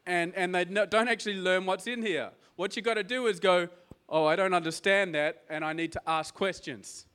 and, 0.07 0.35
and 0.35 0.55
they 0.55 0.65
don't 0.65 1.09
actually 1.09 1.37
learn 1.37 1.67
what's 1.67 1.87
in 1.87 2.03
here. 2.03 2.31
What 2.57 2.77
you 2.77 2.83
got 2.83 2.95
to 2.95 3.05
do 3.05 3.27
is 3.27 3.41
go, 3.41 3.69
oh, 4.09 4.25
I 4.27 4.37
don't 4.37 4.55
understand 4.55 5.15
that, 5.15 5.43
and 5.49 5.65
I 5.65 5.73
need 5.73 5.93
to 5.93 6.03
ask 6.07 6.35
questions. 6.35 7.07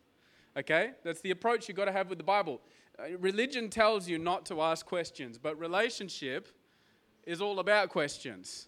Okay? 0.57 0.91
That's 1.03 1.21
the 1.21 1.31
approach 1.31 1.67
you've 1.67 1.77
got 1.77 1.85
to 1.85 1.91
have 1.91 2.09
with 2.09 2.17
the 2.17 2.23
Bible. 2.23 2.61
Uh, 2.99 3.17
religion 3.17 3.69
tells 3.69 4.07
you 4.07 4.17
not 4.17 4.45
to 4.47 4.61
ask 4.61 4.85
questions, 4.85 5.37
but 5.37 5.57
relationship 5.59 6.47
is 7.25 7.41
all 7.41 7.59
about 7.59 7.89
questions. 7.89 8.67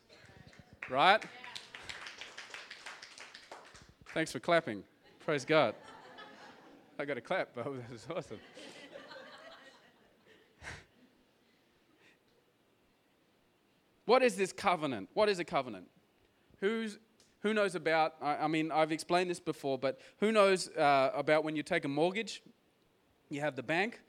Right? 0.89 1.23
Thanks 4.13 4.31
for 4.31 4.39
clapping. 4.39 4.83
Praise 5.25 5.43
God. 5.45 5.75
I 6.99 7.05
got 7.05 7.17
a 7.17 7.21
clap. 7.21 7.49
Oh, 7.57 7.73
that 7.73 7.91
was 7.91 8.07
awesome. 8.15 8.39
what 14.05 14.21
is 14.21 14.35
this 14.35 14.53
covenant? 14.53 15.09
What 15.13 15.29
is 15.29 15.39
a 15.39 15.43
covenant? 15.43 15.87
Who's, 16.59 16.99
who 17.43 17.53
knows 17.53 17.75
about, 17.75 18.15
I, 18.21 18.37
I 18.37 18.47
mean, 18.47 18.71
I've 18.71 18.91
explained 18.91 19.29
this 19.29 19.39
before, 19.39 19.77
but 19.77 19.99
who 20.19 20.31
knows 20.31 20.69
uh, 20.69 21.11
about 21.13 21.43
when 21.43 21.55
you 21.55 21.61
take 21.61 21.85
a 21.85 21.89
mortgage? 21.89 22.41
You 23.29 23.41
have 23.41 23.55
the 23.55 23.63
bank, 23.63 23.99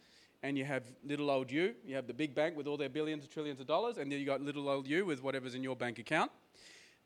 and 0.43 0.57
you 0.57 0.65
have 0.65 0.85
little 1.05 1.31
old 1.31 1.51
you. 1.51 1.75
You 1.85 1.97
have 1.97 2.07
the 2.07 2.15
big 2.15 2.35
bank 2.35 2.57
with 2.57 2.67
all 2.67 2.77
their 2.77 2.89
billions 2.89 3.25
and 3.25 3.33
trillions 3.33 3.61
of 3.61 3.67
dollars, 3.67 3.99
and 3.99 4.11
then 4.11 4.21
you 4.21 4.27
got 4.27 4.41
little 4.41 4.69
old 4.69 4.87
you 4.87 5.05
with 5.05 5.23
whatever's 5.23 5.55
in 5.55 5.63
your 5.63 5.77
bank 5.77 5.99
account. 5.99 6.31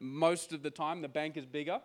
Most 0.00 0.52
of 0.52 0.62
the 0.62 0.70
time, 0.70 1.02
the 1.02 1.08
bank 1.08 1.36
is 1.36 1.46
bigger 1.46 1.80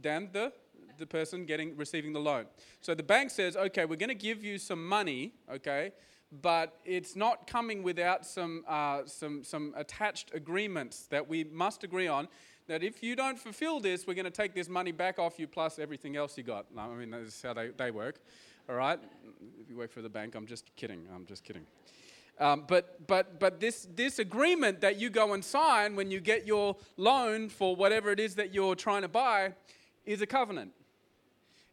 than 0.00 0.30
the, 0.32 0.52
the 0.98 1.06
person 1.06 1.44
getting 1.44 1.76
receiving 1.76 2.12
the 2.12 2.20
loan. 2.20 2.46
So 2.80 2.94
the 2.94 3.02
bank 3.02 3.30
says, 3.30 3.56
okay, 3.56 3.84
we're 3.84 3.96
going 3.96 4.08
to 4.08 4.14
give 4.14 4.42
you 4.42 4.58
some 4.58 4.86
money, 4.86 5.32
okay, 5.52 5.92
but 6.40 6.78
it's 6.84 7.14
not 7.14 7.46
coming 7.46 7.82
without 7.82 8.24
some, 8.24 8.64
uh, 8.66 9.02
some, 9.04 9.44
some 9.44 9.74
attached 9.76 10.30
agreements 10.32 11.06
that 11.10 11.28
we 11.28 11.44
must 11.44 11.84
agree 11.84 12.08
on. 12.08 12.26
That 12.72 12.82
if 12.82 13.02
you 13.02 13.14
don't 13.14 13.38
fulfill 13.38 13.80
this, 13.80 14.06
we're 14.06 14.14
going 14.14 14.24
to 14.24 14.30
take 14.30 14.54
this 14.54 14.66
money 14.66 14.92
back 14.92 15.18
off 15.18 15.38
you 15.38 15.46
plus 15.46 15.78
everything 15.78 16.16
else 16.16 16.38
you 16.38 16.42
got. 16.42 16.64
I 16.74 16.88
mean, 16.88 17.10
that's 17.10 17.42
how 17.42 17.52
they, 17.52 17.68
they 17.68 17.90
work. 17.90 18.18
All 18.66 18.76
right? 18.76 18.98
If 19.60 19.68
you 19.68 19.76
work 19.76 19.92
for 19.92 20.00
the 20.00 20.08
bank, 20.08 20.34
I'm 20.34 20.46
just 20.46 20.74
kidding. 20.74 21.06
I'm 21.14 21.26
just 21.26 21.44
kidding. 21.44 21.66
Um, 22.40 22.64
but 22.66 23.06
but, 23.06 23.38
but 23.38 23.60
this, 23.60 23.86
this 23.94 24.18
agreement 24.18 24.80
that 24.80 24.98
you 24.98 25.10
go 25.10 25.34
and 25.34 25.44
sign 25.44 25.96
when 25.96 26.10
you 26.10 26.18
get 26.18 26.46
your 26.46 26.78
loan 26.96 27.50
for 27.50 27.76
whatever 27.76 28.10
it 28.10 28.18
is 28.18 28.36
that 28.36 28.54
you're 28.54 28.74
trying 28.74 29.02
to 29.02 29.08
buy 29.08 29.52
is 30.06 30.22
a 30.22 30.26
covenant. 30.26 30.72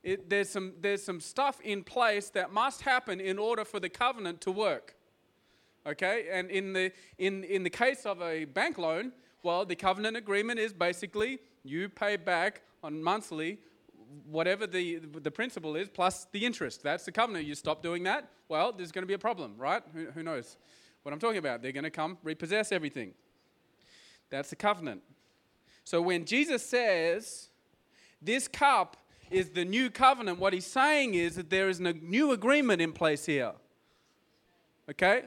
It, 0.04 0.30
there's, 0.30 0.50
some, 0.50 0.74
there's 0.82 1.02
some 1.02 1.22
stuff 1.22 1.62
in 1.62 1.86
place 1.86 2.30
that 2.32 2.52
must 2.52 2.82
happen 2.82 3.22
in 3.22 3.40
order 3.40 3.64
for 3.64 3.80
the 3.80 3.88
covenant 3.88 4.42
to 4.42 4.52
work. 4.52 4.98
Okay? 5.88 6.28
And 6.30 6.52
in 6.52 6.74
the, 6.74 6.92
in, 7.18 7.46
in 7.46 7.64
the 7.64 7.70
case 7.70 8.06
of 8.06 8.22
a 8.22 8.44
bank 8.44 8.78
loan, 8.78 9.14
well, 9.44 9.66
the 9.66 9.76
covenant 9.76 10.18
agreement 10.18 10.60
is 10.60 10.74
basically 10.74 11.40
you 11.64 11.90
pay 11.90 12.16
back 12.16 12.62
on 12.84 13.02
monthly 13.02 13.60
whatever 14.26 14.66
the, 14.66 15.00
the 15.22 15.32
principal 15.32 15.76
is 15.76 15.90
plus 15.90 16.28
the 16.32 16.46
interest. 16.46 16.82
That's 16.84 17.06
the 17.06 17.12
covenant. 17.12 17.46
You 17.46 17.56
stop 17.56 17.84
doing 17.84 18.04
that, 18.04 18.30
well, 18.48 18.72
there's 18.72 18.92
going 18.92 19.04
to 19.04 19.08
be 19.08 19.14
a 19.14 19.20
problem, 19.20 19.54
right? 19.58 19.84
Who, 19.94 20.06
who 20.08 20.24
knows 20.24 20.58
what 21.04 21.14
I'm 21.14 21.20
talking 21.20 21.38
about? 21.38 21.62
They're 21.62 21.72
going 21.72 21.84
to 21.84 21.92
come 21.92 22.18
repossess 22.24 22.72
everything. 22.72 23.14
That's 24.30 24.50
the 24.50 24.56
covenant. 24.56 25.02
So 25.84 26.02
when 26.02 26.26
Jesus 26.26 26.66
says, 26.66 27.50
this 28.22 28.48
cup 28.48 28.98
is 29.32 29.50
the 29.52 29.66
new 29.66 29.90
covenant, 29.90 30.40
what 30.40 30.54
he's 30.54 30.66
saying 30.66 31.14
is 31.14 31.36
that 31.36 31.50
there 31.50 31.70
is 31.70 31.80
a 31.80 31.94
new 31.94 32.32
agreement 32.32 32.82
in 32.82 32.92
place 32.92 33.26
here. 33.26 33.54
Okay? 34.90 35.26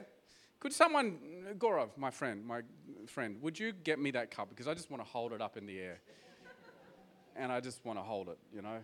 Could 0.63 0.71
someone, 0.71 1.17
Gaurav, 1.57 1.89
my 1.97 2.09
friend, 2.09 2.45
my 2.45 2.61
friend, 3.05 3.35
would 3.41 3.59
you 3.59 3.73
get 3.73 3.99
me 3.99 4.11
that 4.11 4.31
cup? 4.31 4.47
Because 4.47 4.65
I 4.65 4.73
just 4.73 4.89
want 4.89 5.03
to 5.03 5.09
hold 5.09 5.33
it 5.33 5.41
up 5.41 5.57
in 5.57 5.65
the 5.65 5.77
air 5.77 5.99
and 7.35 7.51
I 7.51 7.59
just 7.59 7.83
want 7.83 7.99
to 7.99 8.01
hold 8.01 8.29
it, 8.29 8.37
you 8.55 8.61
know, 8.61 8.77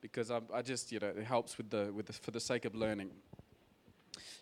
because 0.00 0.32
I, 0.32 0.40
I 0.52 0.60
just, 0.60 0.90
you 0.90 0.98
know, 0.98 1.12
it 1.16 1.22
helps 1.22 1.56
with 1.56 1.70
the, 1.70 1.92
with 1.94 2.06
the, 2.06 2.14
for 2.14 2.32
the 2.32 2.40
sake 2.40 2.64
of 2.64 2.74
learning. 2.74 3.10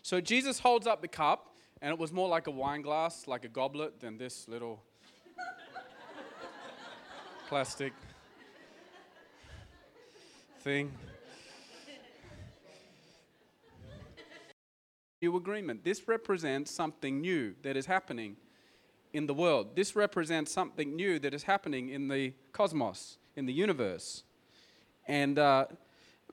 So 0.01 0.19
Jesus 0.19 0.57
holds 0.57 0.87
up 0.87 1.03
the 1.03 1.07
cup, 1.07 1.55
and 1.79 1.91
it 1.91 1.99
was 1.99 2.11
more 2.11 2.27
like 2.27 2.47
a 2.47 2.51
wine 2.51 2.81
glass, 2.81 3.27
like 3.27 3.45
a 3.45 3.49
goblet, 3.49 3.99
than 3.99 4.17
this 4.17 4.47
little 4.47 4.81
plastic 7.49 7.93
thing. 10.61 10.91
New 15.23 15.37
agreement. 15.37 15.85
This 15.85 16.05
represents 16.09 16.69
something 16.69 17.21
new 17.21 17.55
that 17.61 17.77
is 17.77 17.85
happening 17.85 18.35
in 19.13 19.25
the 19.25 19.33
world. 19.33 19.73
This 19.73 19.95
represents 19.95 20.51
something 20.51 20.97
new 20.97 21.17
that 21.19 21.33
is 21.33 21.43
happening 21.43 21.87
in 21.87 22.09
the 22.09 22.33
cosmos 22.51 23.19
in 23.37 23.45
the 23.45 23.53
universe. 23.53 24.25
And 25.07 25.39
uh, 25.39 25.67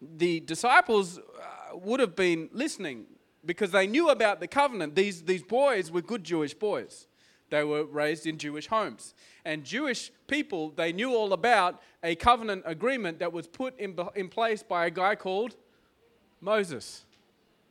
the 0.02 0.40
disciples 0.40 1.18
uh, 1.18 1.76
would 1.76 2.00
have 2.00 2.16
been 2.16 2.50
listening 2.52 3.06
because 3.44 3.70
they 3.70 3.86
knew 3.86 4.08
about 4.08 4.40
the 4.40 4.48
covenant. 4.48 4.96
These, 4.96 5.22
these 5.22 5.44
boys 5.44 5.92
were 5.92 6.02
good 6.02 6.24
Jewish 6.24 6.54
boys. 6.54 7.06
They 7.48 7.62
were 7.62 7.84
raised 7.84 8.26
in 8.26 8.38
Jewish 8.38 8.66
homes. 8.66 9.14
And 9.44 9.62
Jewish 9.62 10.10
people, 10.26 10.70
they 10.70 10.92
knew 10.92 11.14
all 11.14 11.32
about 11.32 11.80
a 12.02 12.16
covenant 12.16 12.64
agreement 12.66 13.20
that 13.20 13.32
was 13.32 13.46
put 13.46 13.78
in, 13.78 13.96
in 14.16 14.28
place 14.28 14.64
by 14.64 14.86
a 14.86 14.90
guy 14.90 15.14
called 15.14 15.54
Moses. 16.40 17.04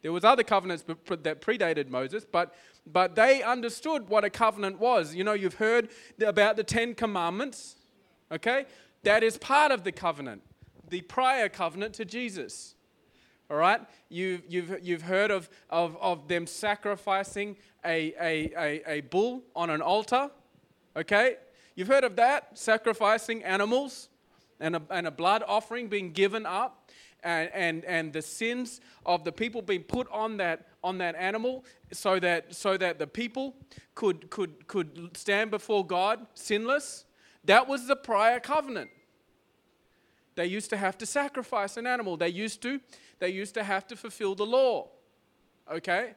There 0.02 0.14
was 0.14 0.24
other 0.24 0.44
covenants 0.44 0.84
that 0.84 1.42
predated 1.42 1.90
Moses, 1.90 2.26
but, 2.30 2.56
but 2.86 3.16
they 3.16 3.44
understood 3.44 4.08
what 4.08 4.24
a 4.24 4.30
covenant 4.30 4.80
was. 4.80 5.14
You 5.14 5.24
know, 5.24 5.34
you've 5.34 5.56
heard 5.56 5.90
about 6.26 6.56
the 6.56 6.64
Ten 6.64 6.96
Commandments, 6.96 7.76
okay? 8.32 8.66
That 9.04 9.24
is 9.24 9.38
part 9.38 9.72
of 9.72 9.84
the 9.84 9.92
covenant, 9.92 10.42
the 10.90 11.02
prior 11.02 11.50
covenant 11.50 11.96
to 11.96 12.06
Jesus. 12.06 12.76
All 13.50 13.58
right? 13.58 13.82
You've, 14.10 14.44
you've, 14.48 14.78
you've 14.82 15.02
heard 15.02 15.32
of, 15.32 15.50
of, 15.70 15.98
of 16.00 16.28
them 16.28 16.46
sacrificing 16.46 17.58
a, 17.84 18.14
a, 18.22 18.54
a, 18.58 18.92
a 18.98 19.02
bull 19.02 19.44
on 19.56 19.70
an 19.70 19.82
altar. 19.82 20.30
Okay? 20.96 21.38
You've 21.76 21.88
heard 21.88 22.04
of 22.04 22.16
that? 22.18 22.58
Sacrificing 22.58 23.44
animals 23.44 24.10
and 24.60 24.76
a, 24.76 24.82
and 24.90 25.08
a 25.08 25.12
blood 25.12 25.44
offering 25.48 25.88
being 25.88 26.12
given 26.12 26.46
up. 26.46 26.79
And, 27.22 27.50
and, 27.54 27.86
and 27.86 28.14
the 28.14 28.22
sins 28.22 28.80
of 29.06 29.26
the 29.26 29.32
people 29.32 29.62
being 29.62 29.84
put 29.84 30.10
on 30.10 30.38
that, 30.38 30.68
on 30.84 31.00
that 31.00 31.16
animal 31.16 31.66
so 31.92 32.20
that, 32.20 32.56
so 32.56 32.78
that 32.78 32.98
the 32.98 33.08
people 33.08 33.56
could, 33.94 34.30
could, 34.30 34.68
could 34.68 35.18
stand 35.18 35.52
before 35.52 35.86
God 35.86 36.26
sinless. 36.34 37.04
That 37.44 37.68
was 37.68 37.88
the 37.88 37.96
prior 37.96 38.40
covenant. 38.40 38.90
They 40.36 40.46
used 40.46 40.70
to 40.70 40.78
have 40.78 40.98
to 41.00 41.06
sacrifice 41.06 41.76
an 41.76 41.86
animal. 41.86 42.16
They 42.16 42.30
used 42.30 42.62
to, 42.62 42.80
they 43.20 43.30
used 43.30 43.54
to 43.56 43.64
have 43.64 43.86
to 43.88 43.98
fulfill 43.98 44.36
the 44.36 44.46
law. 44.46 44.88
Okay? 45.70 46.14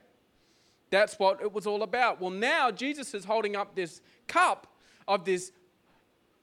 That's 0.90 1.18
what 1.18 1.40
it 1.40 1.52
was 1.52 1.66
all 1.66 1.82
about. 1.82 2.20
Well, 2.20 2.30
now 2.30 2.70
Jesus 2.70 3.14
is 3.14 3.24
holding 3.24 3.56
up 3.56 3.74
this 3.74 4.00
cup 4.28 4.66
of 5.08 5.24
this 5.24 5.50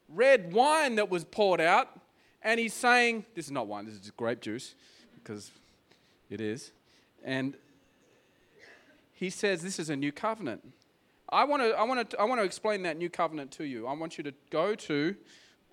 red 0.08 0.52
wine 0.52 0.96
that 0.96 1.08
was 1.08 1.24
poured 1.24 1.60
out, 1.60 1.99
and 2.42 2.60
he's 2.60 2.74
saying, 2.74 3.24
This 3.34 3.46
is 3.46 3.52
not 3.52 3.66
wine, 3.66 3.84
this 3.84 3.94
is 3.94 4.00
just 4.00 4.16
grape 4.16 4.40
juice, 4.40 4.74
because 5.16 5.50
it 6.28 6.40
is. 6.40 6.72
And 7.24 7.56
he 9.12 9.30
says, 9.30 9.62
This 9.62 9.78
is 9.78 9.90
a 9.90 9.96
new 9.96 10.12
covenant. 10.12 10.66
I 11.28 11.44
want 11.44 11.62
to, 11.62 11.70
I 11.70 11.84
want 11.84 12.10
to, 12.10 12.20
I 12.20 12.24
want 12.24 12.40
to 12.40 12.44
explain 12.44 12.82
that 12.82 12.96
new 12.96 13.08
covenant 13.08 13.52
to 13.52 13.64
you. 13.64 13.86
I 13.86 13.92
want 13.92 14.18
you 14.18 14.24
to 14.24 14.34
go 14.50 14.74
to, 14.74 15.14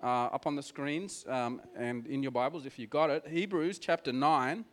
uh, 0.02 0.06
up 0.06 0.46
on 0.46 0.54
the 0.54 0.62
screens 0.62 1.24
um, 1.28 1.60
and 1.76 2.06
in 2.06 2.22
your 2.22 2.32
Bibles 2.32 2.66
if 2.66 2.78
you 2.78 2.86
got 2.86 3.10
it, 3.10 3.26
Hebrews 3.26 3.78
chapter 3.78 4.12
9. 4.12 4.64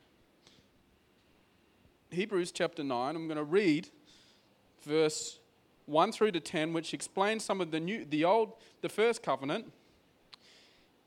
Hebrews 2.11 2.51
chapter 2.51 2.83
9. 2.83 3.15
I'm 3.15 3.27
going 3.27 3.37
to 3.37 3.43
read 3.43 3.89
verse 4.83 5.39
1 5.87 6.11
through 6.11 6.31
to 6.31 6.39
10, 6.39 6.73
which 6.73 6.93
explains 6.93 7.43
some 7.43 7.61
of 7.61 7.71
the 7.71 7.79
new, 7.79 8.05
the 8.05 8.23
old, 8.23 8.53
the 8.81 8.89
first 8.89 9.23
covenant 9.23 9.71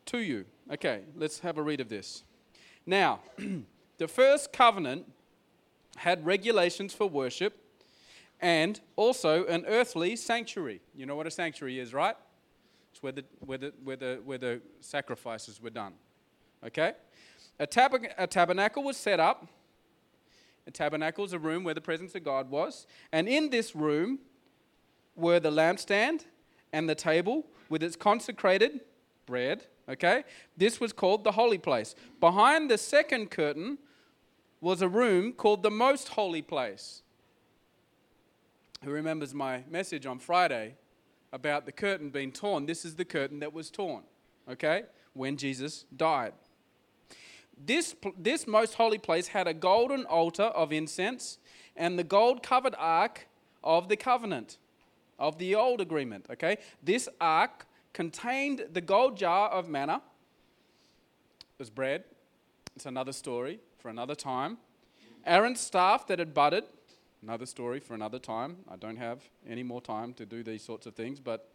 to 0.09 0.19
you. 0.19 0.45
Okay, 0.73 1.03
let's 1.17 1.41
have 1.41 1.59
a 1.59 1.63
read 1.63 1.81
of 1.81 1.89
this. 1.89 2.25
Now, 2.87 3.21
the 3.99 4.09
first 4.09 4.53
covenant 4.53 5.11
had 5.97 6.25
regulations 6.25 6.95
for 6.95 7.09
worship 7.09 7.59
and 8.41 8.81
also 8.97 9.45
an 9.47 9.65
earthly 9.67 10.17
sanctuary. 10.17 10.81
You 10.95 11.07
know 11.07 11.17
what 11.17 11.27
a 11.27 11.31
sanctuary 11.31 11.79
is, 11.79 11.93
right? 11.93 12.17
It's 12.93 13.03
where 13.03 13.13
the, 13.13 13.25
where 13.41 13.59
the, 13.59 13.73
where 13.85 13.97
the, 13.97 14.21
where 14.25 14.39
the 14.39 14.61
sacrifices 14.81 15.61
were 15.61 15.71
done. 15.71 15.93
Okay? 16.65 16.93
A, 17.59 17.67
tab- 17.67 18.07
a 18.17 18.27
tabernacle 18.27 18.83
was 18.83 18.97
set 18.97 19.21
up. 19.21 19.47
A 20.67 20.71
tabernacle 20.71 21.25
is 21.25 21.33
a 21.33 21.39
room 21.39 21.65
where 21.65 21.75
the 21.75 21.81
presence 21.81 22.15
of 22.15 22.25
God 22.25 22.51
was. 22.51 22.87
And 23.13 23.29
in 23.29 23.51
this 23.51 23.75
room 23.75 24.21
were 25.17 25.41
the 25.41 25.51
lampstand 25.51 26.25
and 26.73 26.89
the 26.89 26.95
table 26.95 27.47
with 27.69 27.83
its 27.83 27.97
consecrated 27.97 28.81
bread. 29.27 29.65
Okay? 29.89 30.25
This 30.57 30.81
was 30.81 30.93
called 30.93 31.25
the 31.25 31.33
holy 31.33 31.59
place. 31.59 31.95
Behind 32.21 32.71
the 32.71 32.79
second 32.79 33.31
curtain 33.31 33.79
was 34.61 34.83
a 34.83 34.89
room 34.89 35.33
called 35.33 35.63
the 35.63 35.71
most 35.71 36.09
holy 36.09 36.43
place 36.43 37.03
who 38.85 38.91
remembers 38.91 39.35
my 39.35 39.65
message 39.69 40.07
on 40.07 40.19
Friday 40.19 40.75
about 41.33 41.67
the 41.67 41.73
curtain 41.73 42.11
being 42.11 42.33
torn, 42.33 42.67
this 42.67 42.85
is 42.85 42.97
the 42.97 43.05
curtain 43.05 43.41
that 43.41 43.53
was 43.53 43.71
torn, 43.71 44.03
okay, 44.51 44.85
when 45.13 45.37
Jesus 45.37 45.85
died. 45.97 46.33
This, 47.65 47.95
this 48.17 48.47
most 48.47 48.75
holy 48.75 48.99
place 48.99 49.29
had 49.29 49.49
a 49.49 49.55
golden 49.55 50.05
altar 50.07 50.45
of 50.45 50.73
incense 50.73 51.39
and 51.77 51.99
the 51.99 52.05
gold 52.05 52.43
covered 52.43 52.75
ark 52.79 53.29
of 53.65 53.89
the 53.89 53.97
covenant, 53.97 54.59
of 55.19 55.39
the 55.39 55.55
old 55.55 55.81
agreement, 55.81 56.27
okay? 56.31 56.59
This 56.83 57.09
ark 57.21 57.67
contained 57.99 58.65
the 58.73 58.81
gold 58.81 59.17
jar 59.17 59.49
of 59.49 59.69
manna. 59.69 60.01
It 61.41 61.59
was 61.59 61.69
bread. 61.69 62.05
It's 62.77 62.87
another 62.87 63.11
story. 63.11 63.59
for 63.77 63.89
another 63.89 64.15
time. 64.15 64.59
Aaron's 65.27 65.59
staff 65.59 66.07
that 66.07 66.21
had 66.21 66.33
budded, 66.33 66.63
another 67.23 67.45
story 67.45 67.81
for 67.81 67.95
another 67.95 68.21
time. 68.21 68.59
I 68.69 68.77
don't 68.77 68.99
have 68.99 69.29
any 69.49 69.65
more 69.65 69.81
time 69.81 70.15
to 70.15 70.25
do 70.25 70.45
these 70.45 70.63
sorts 70.63 70.87
of 70.87 70.95
things, 70.95 71.19
but 71.19 71.51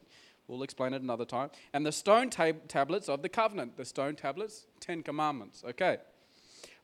we'll 0.50 0.64
explain 0.64 0.94
it 0.94 1.02
another 1.02 1.24
time. 1.24 1.50
And 1.74 1.86
the 1.86 1.94
stone 1.94 2.30
tab- 2.30 2.68
tablets 2.68 3.08
of 3.08 3.22
the 3.22 3.30
covenant, 3.30 3.78
the 3.78 3.86
stone 3.86 4.16
tablets, 4.18 4.68
Ten 4.82 5.02
Commandments. 5.02 5.64
Okay. 5.66 5.98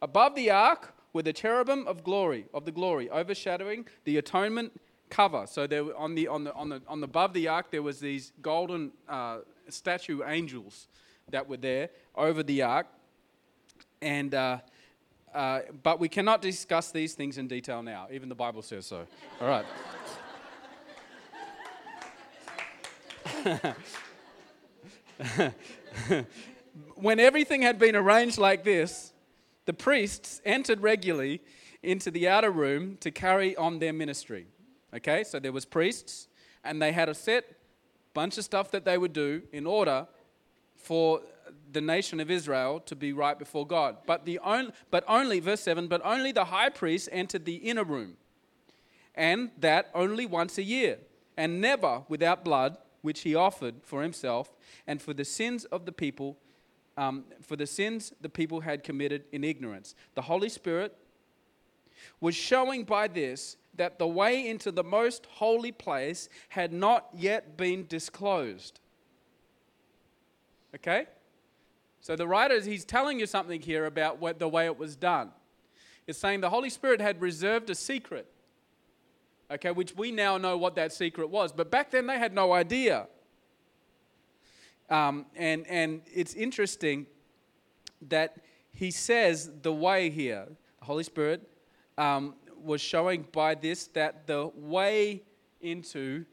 Above 0.01 0.35
the 0.35 0.51
ark 0.51 0.93
were 1.11 1.23
the 1.23 1.33
cherubim 1.33 1.85
of 1.85 2.05
glory, 2.05 2.45
of 2.53 2.63
the 2.63 2.71
glory, 2.71 3.09
overshadowing 3.09 3.87
the 4.05 4.15
atonement 4.15 4.79
cover. 5.09 5.45
So 5.47 5.67
there, 5.67 5.95
on 5.97 6.15
the 6.15 6.27
on 6.27 6.43
the 6.43 6.53
on 6.53 6.69
the 6.69 6.81
on 6.87 7.01
the 7.01 7.05
above 7.05 7.33
the 7.33 7.47
ark, 7.47 7.71
there 7.71 7.81
was 7.81 7.99
these 7.99 8.31
golden 8.41 8.91
uh, 9.07 9.39
statue 9.69 10.21
angels 10.25 10.87
that 11.29 11.47
were 11.47 11.57
there 11.57 11.89
over 12.15 12.43
the 12.43 12.61
ark, 12.61 12.87
and. 14.01 14.33
Uh, 14.33 14.59
uh, 15.33 15.61
but 15.83 15.99
we 15.99 16.09
cannot 16.09 16.41
discuss 16.41 16.91
these 16.91 17.13
things 17.13 17.37
in 17.37 17.47
detail 17.47 17.83
now. 17.83 18.07
Even 18.11 18.29
the 18.29 18.35
Bible 18.35 18.63
says 18.63 18.87
so. 18.87 19.05
All 19.39 19.47
right. 19.47 19.65
when 26.95 27.19
everything 27.19 27.61
had 27.61 27.77
been 27.77 27.95
arranged 27.95 28.37
like 28.37 28.63
this, 28.63 29.13
the 29.65 29.73
priests 29.73 30.41
entered 30.45 30.81
regularly 30.81 31.41
into 31.83 32.11
the 32.11 32.27
outer 32.27 32.51
room 32.51 32.97
to 33.01 33.11
carry 33.11 33.55
on 33.55 33.79
their 33.79 33.93
ministry. 33.93 34.47
Okay, 34.93 35.23
so 35.23 35.39
there 35.39 35.51
was 35.51 35.65
priests, 35.65 36.27
and 36.63 36.81
they 36.81 36.91
had 36.91 37.09
a 37.09 37.13
set 37.13 37.45
bunch 38.13 38.37
of 38.37 38.43
stuff 38.43 38.71
that 38.71 38.85
they 38.85 38.97
would 38.97 39.13
do 39.13 39.43
in 39.53 39.67
order 39.67 40.07
for 40.75 41.21
the 41.71 41.81
nation 41.81 42.19
of 42.19 42.31
Israel 42.31 42.79
to 42.81 42.95
be 42.95 43.13
right 43.13 43.37
before 43.37 43.65
God. 43.67 43.97
But 44.05 44.25
the 44.25 44.39
only, 44.39 44.71
but 44.89 45.03
only 45.07 45.39
verse 45.39 45.61
7, 45.61 45.87
but 45.87 46.01
only 46.03 46.31
the 46.31 46.45
high 46.45 46.69
priest 46.69 47.09
entered 47.11 47.45
the 47.45 47.55
inner 47.55 47.83
room. 47.83 48.17
And 49.15 49.51
that 49.59 49.89
only 49.93 50.25
once 50.25 50.57
a 50.57 50.63
year, 50.63 50.97
and 51.37 51.61
never 51.61 52.03
without 52.09 52.43
blood, 52.43 52.77
which 53.01 53.21
he 53.21 53.35
offered 53.35 53.75
for 53.83 54.01
himself 54.01 54.55
and 54.87 55.01
for 55.01 55.13
the 55.13 55.25
sins 55.25 55.65
of 55.65 55.85
the 55.85 55.91
people, 55.91 56.37
um, 56.97 57.25
for 57.41 57.55
the 57.55 57.67
sins 57.67 58.13
the 58.21 58.29
people 58.29 58.61
had 58.61 58.83
committed 58.83 59.23
in 59.31 59.43
ignorance. 59.43 59.95
The 60.15 60.23
Holy 60.23 60.49
Spirit 60.49 60.97
was 62.19 62.35
showing 62.35 62.83
by 62.83 63.07
this 63.07 63.57
that 63.79 63.97
the 63.97 64.07
way 64.07 64.45
into 64.45 64.73
the 64.73 64.83
most 64.83 65.25
holy 65.31 65.71
place 65.71 66.27
had 66.49 66.73
not 66.73 67.07
yet 67.15 67.55
been 67.55 67.87
disclosed. 67.87 68.81
Okay? 70.75 71.05
So 72.01 72.17
the 72.17 72.27
writer, 72.27 72.59
he's 72.59 72.83
telling 72.83 73.21
you 73.21 73.25
something 73.25 73.61
here 73.61 73.85
about 73.85 74.19
what, 74.19 74.37
the 74.37 74.49
way 74.49 74.65
it 74.65 74.77
was 74.77 74.97
done. 74.97 75.31
It's 76.07 76.19
saying 76.19 76.41
the 76.41 76.49
Holy 76.49 76.69
Spirit 76.69 76.99
had 76.99 77.21
reserved 77.21 77.69
a 77.69 77.75
secret, 77.75 78.27
okay, 79.49 79.71
which 79.71 79.95
we 79.95 80.11
now 80.11 80.37
know 80.37 80.57
what 80.57 80.75
that 80.75 80.91
secret 80.91 81.29
was. 81.29 81.53
But 81.53 81.71
back 81.71 81.89
then 81.89 82.05
they 82.05 82.19
had 82.19 82.33
no 82.33 82.51
idea. 82.51 83.07
Um, 84.89 85.25
and, 85.37 85.65
and 85.67 86.01
it's 86.13 86.33
interesting 86.33 87.05
that 88.09 88.35
he 88.73 88.91
says 88.91 89.49
the 89.61 89.71
way 89.71 90.09
here, 90.09 90.47
the 90.79 90.85
Holy 90.85 91.03
Spirit 91.03 91.49
um, 91.99 92.33
was 92.63 92.81
showing 92.81 93.25
by 93.31 93.55
this 93.55 93.87
that 93.87 94.27
the 94.27 94.51
way 94.55 95.23
into 95.61 96.25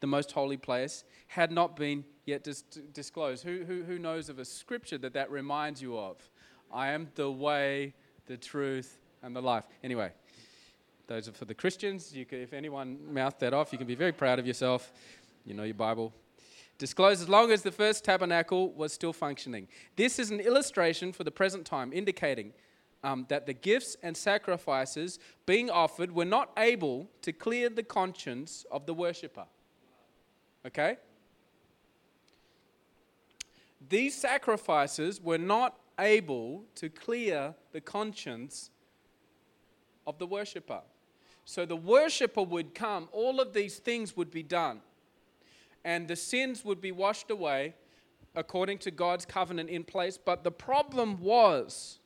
the 0.00 0.06
most 0.06 0.32
holy 0.32 0.56
place 0.56 1.04
had 1.28 1.50
not 1.50 1.76
been 1.76 2.04
yet 2.26 2.44
dis- 2.44 2.62
disclosed. 2.92 3.44
Who, 3.44 3.64
who, 3.64 3.82
who 3.82 3.98
knows 3.98 4.28
of 4.28 4.38
a 4.38 4.44
scripture 4.44 4.98
that 4.98 5.14
that 5.14 5.30
reminds 5.30 5.80
you 5.80 5.98
of? 5.98 6.16
I 6.72 6.88
am 6.88 7.08
the 7.14 7.30
way, 7.30 7.94
the 8.26 8.36
truth, 8.36 8.98
and 9.22 9.34
the 9.34 9.42
life. 9.42 9.64
Anyway, 9.82 10.10
those 11.06 11.28
are 11.28 11.32
for 11.32 11.44
the 11.44 11.54
Christians. 11.54 12.14
You 12.14 12.24
can, 12.24 12.40
if 12.40 12.52
anyone 12.52 12.98
mouthed 13.12 13.40
that 13.40 13.54
off, 13.54 13.72
you 13.72 13.78
can 13.78 13.86
be 13.86 13.94
very 13.94 14.12
proud 14.12 14.38
of 14.38 14.46
yourself. 14.46 14.92
You 15.44 15.54
know 15.54 15.64
your 15.64 15.74
Bible. 15.74 16.12
Disclosed 16.76 17.22
as 17.22 17.28
long 17.28 17.52
as 17.52 17.62
the 17.62 17.70
first 17.70 18.04
tabernacle 18.04 18.72
was 18.72 18.92
still 18.92 19.12
functioning. 19.12 19.68
This 19.96 20.18
is 20.18 20.30
an 20.30 20.40
illustration 20.40 21.12
for 21.12 21.22
the 21.22 21.30
present 21.30 21.64
time, 21.64 21.92
indicating 21.92 22.52
um, 23.04 23.26
that 23.28 23.46
the 23.46 23.52
gifts 23.52 23.96
and 24.02 24.16
sacrifices 24.16 25.18
being 25.46 25.70
offered 25.70 26.10
were 26.10 26.24
not 26.24 26.50
able 26.56 27.08
to 27.20 27.32
clear 27.32 27.68
the 27.68 27.82
conscience 27.82 28.64
of 28.72 28.86
the 28.86 28.94
worshiper. 28.94 29.44
Okay? 30.66 30.96
These 33.88 34.16
sacrifices 34.16 35.20
were 35.20 35.38
not 35.38 35.78
able 35.98 36.64
to 36.76 36.88
clear 36.88 37.54
the 37.72 37.80
conscience 37.80 38.70
of 40.06 40.18
the 40.18 40.26
worshiper. 40.26 40.80
So 41.44 41.66
the 41.66 41.76
worshiper 41.76 42.42
would 42.42 42.74
come, 42.74 43.08
all 43.12 43.38
of 43.38 43.52
these 43.52 43.78
things 43.78 44.16
would 44.16 44.30
be 44.30 44.42
done, 44.42 44.80
and 45.84 46.08
the 46.08 46.16
sins 46.16 46.64
would 46.64 46.80
be 46.80 46.90
washed 46.90 47.30
away 47.30 47.74
according 48.34 48.78
to 48.78 48.90
God's 48.90 49.26
covenant 49.26 49.68
in 49.68 49.84
place. 49.84 50.18
But 50.18 50.42
the 50.42 50.50
problem 50.50 51.20
was 51.20 51.98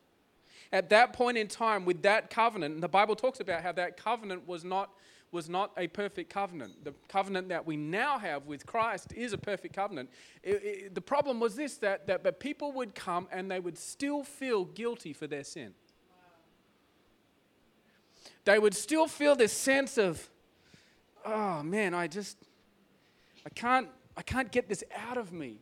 at 0.72 0.90
that 0.90 1.12
point 1.12 1.38
in 1.38 1.48
time 1.48 1.85
with 1.85 2.02
that 2.02 2.31
covenant, 2.31 2.74
and 2.74 2.83
the 2.83 2.88
Bible 2.88 3.16
talks 3.16 3.40
about 3.40 3.62
how 3.62 3.72
that 3.72 3.96
covenant 3.96 4.46
was 4.46 4.64
not, 4.64 4.90
was 5.33 5.48
not 5.48 5.72
a 5.76 5.87
perfect 5.87 6.31
covenant. 6.31 6.85
The 6.85 6.94
covenant 7.09 7.48
that 7.48 7.66
we 7.66 7.76
now 7.76 8.18
have 8.18 8.46
with 8.46 8.66
Christ 8.66 9.12
is 9.14 9.33
a 9.33 9.38
perfect 9.38 9.74
covenant. 9.74 10.11
It, 10.42 10.62
it, 10.64 10.94
the 10.94 11.00
problem 11.00 11.40
was 11.40 11.57
this 11.57 11.76
that, 11.78 12.07
that 12.07 12.22
but 12.22 12.38
people 12.38 12.72
would 12.72 12.94
come 12.94 13.28
and 13.33 13.50
they 13.50 13.61
would 13.61 13.78
still 13.78 14.22
feel 14.24 14.64
guilty 14.64 15.12
for 15.12 15.26
their 15.26 15.44
sin. 15.44 15.72
They 18.44 18.59
would 18.59 18.74
still 18.74 19.07
feel 19.07 19.35
this 19.35 19.52
sense 19.52 19.98
of, 19.98 20.26
oh 21.24 21.62
man, 21.62 21.94
I 21.94 22.07
just, 22.07 22.37
I 23.44 23.50
can't, 23.50 23.88
I 24.16 24.22
can't 24.22 24.50
get 24.50 24.68
this 24.68 24.83
out 24.96 25.18
of 25.18 25.33
me. 25.33 25.61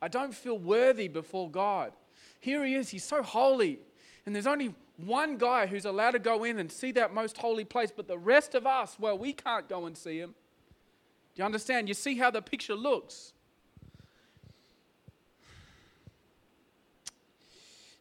I 0.00 0.08
don't 0.08 0.34
feel 0.34 0.58
worthy 0.58 1.08
before 1.08 1.50
God. 1.50 1.92
Here 2.40 2.64
he 2.64 2.74
is, 2.74 2.88
he's 2.88 3.04
so 3.04 3.22
holy. 3.22 3.80
And 4.28 4.34
there's 4.34 4.46
only 4.46 4.74
one 4.98 5.38
guy 5.38 5.66
who's 5.66 5.86
allowed 5.86 6.10
to 6.10 6.18
go 6.18 6.44
in 6.44 6.58
and 6.58 6.70
see 6.70 6.92
that 6.92 7.14
most 7.14 7.38
holy 7.38 7.64
place, 7.64 7.90
but 7.90 8.06
the 8.06 8.18
rest 8.18 8.54
of 8.54 8.66
us, 8.66 8.94
well, 9.00 9.16
we 9.16 9.32
can't 9.32 9.66
go 9.70 9.86
and 9.86 9.96
see 9.96 10.18
him. 10.18 10.34
Do 11.34 11.40
you 11.40 11.44
understand? 11.46 11.88
You 11.88 11.94
see 11.94 12.18
how 12.18 12.30
the 12.30 12.42
picture 12.42 12.74
looks. 12.74 13.32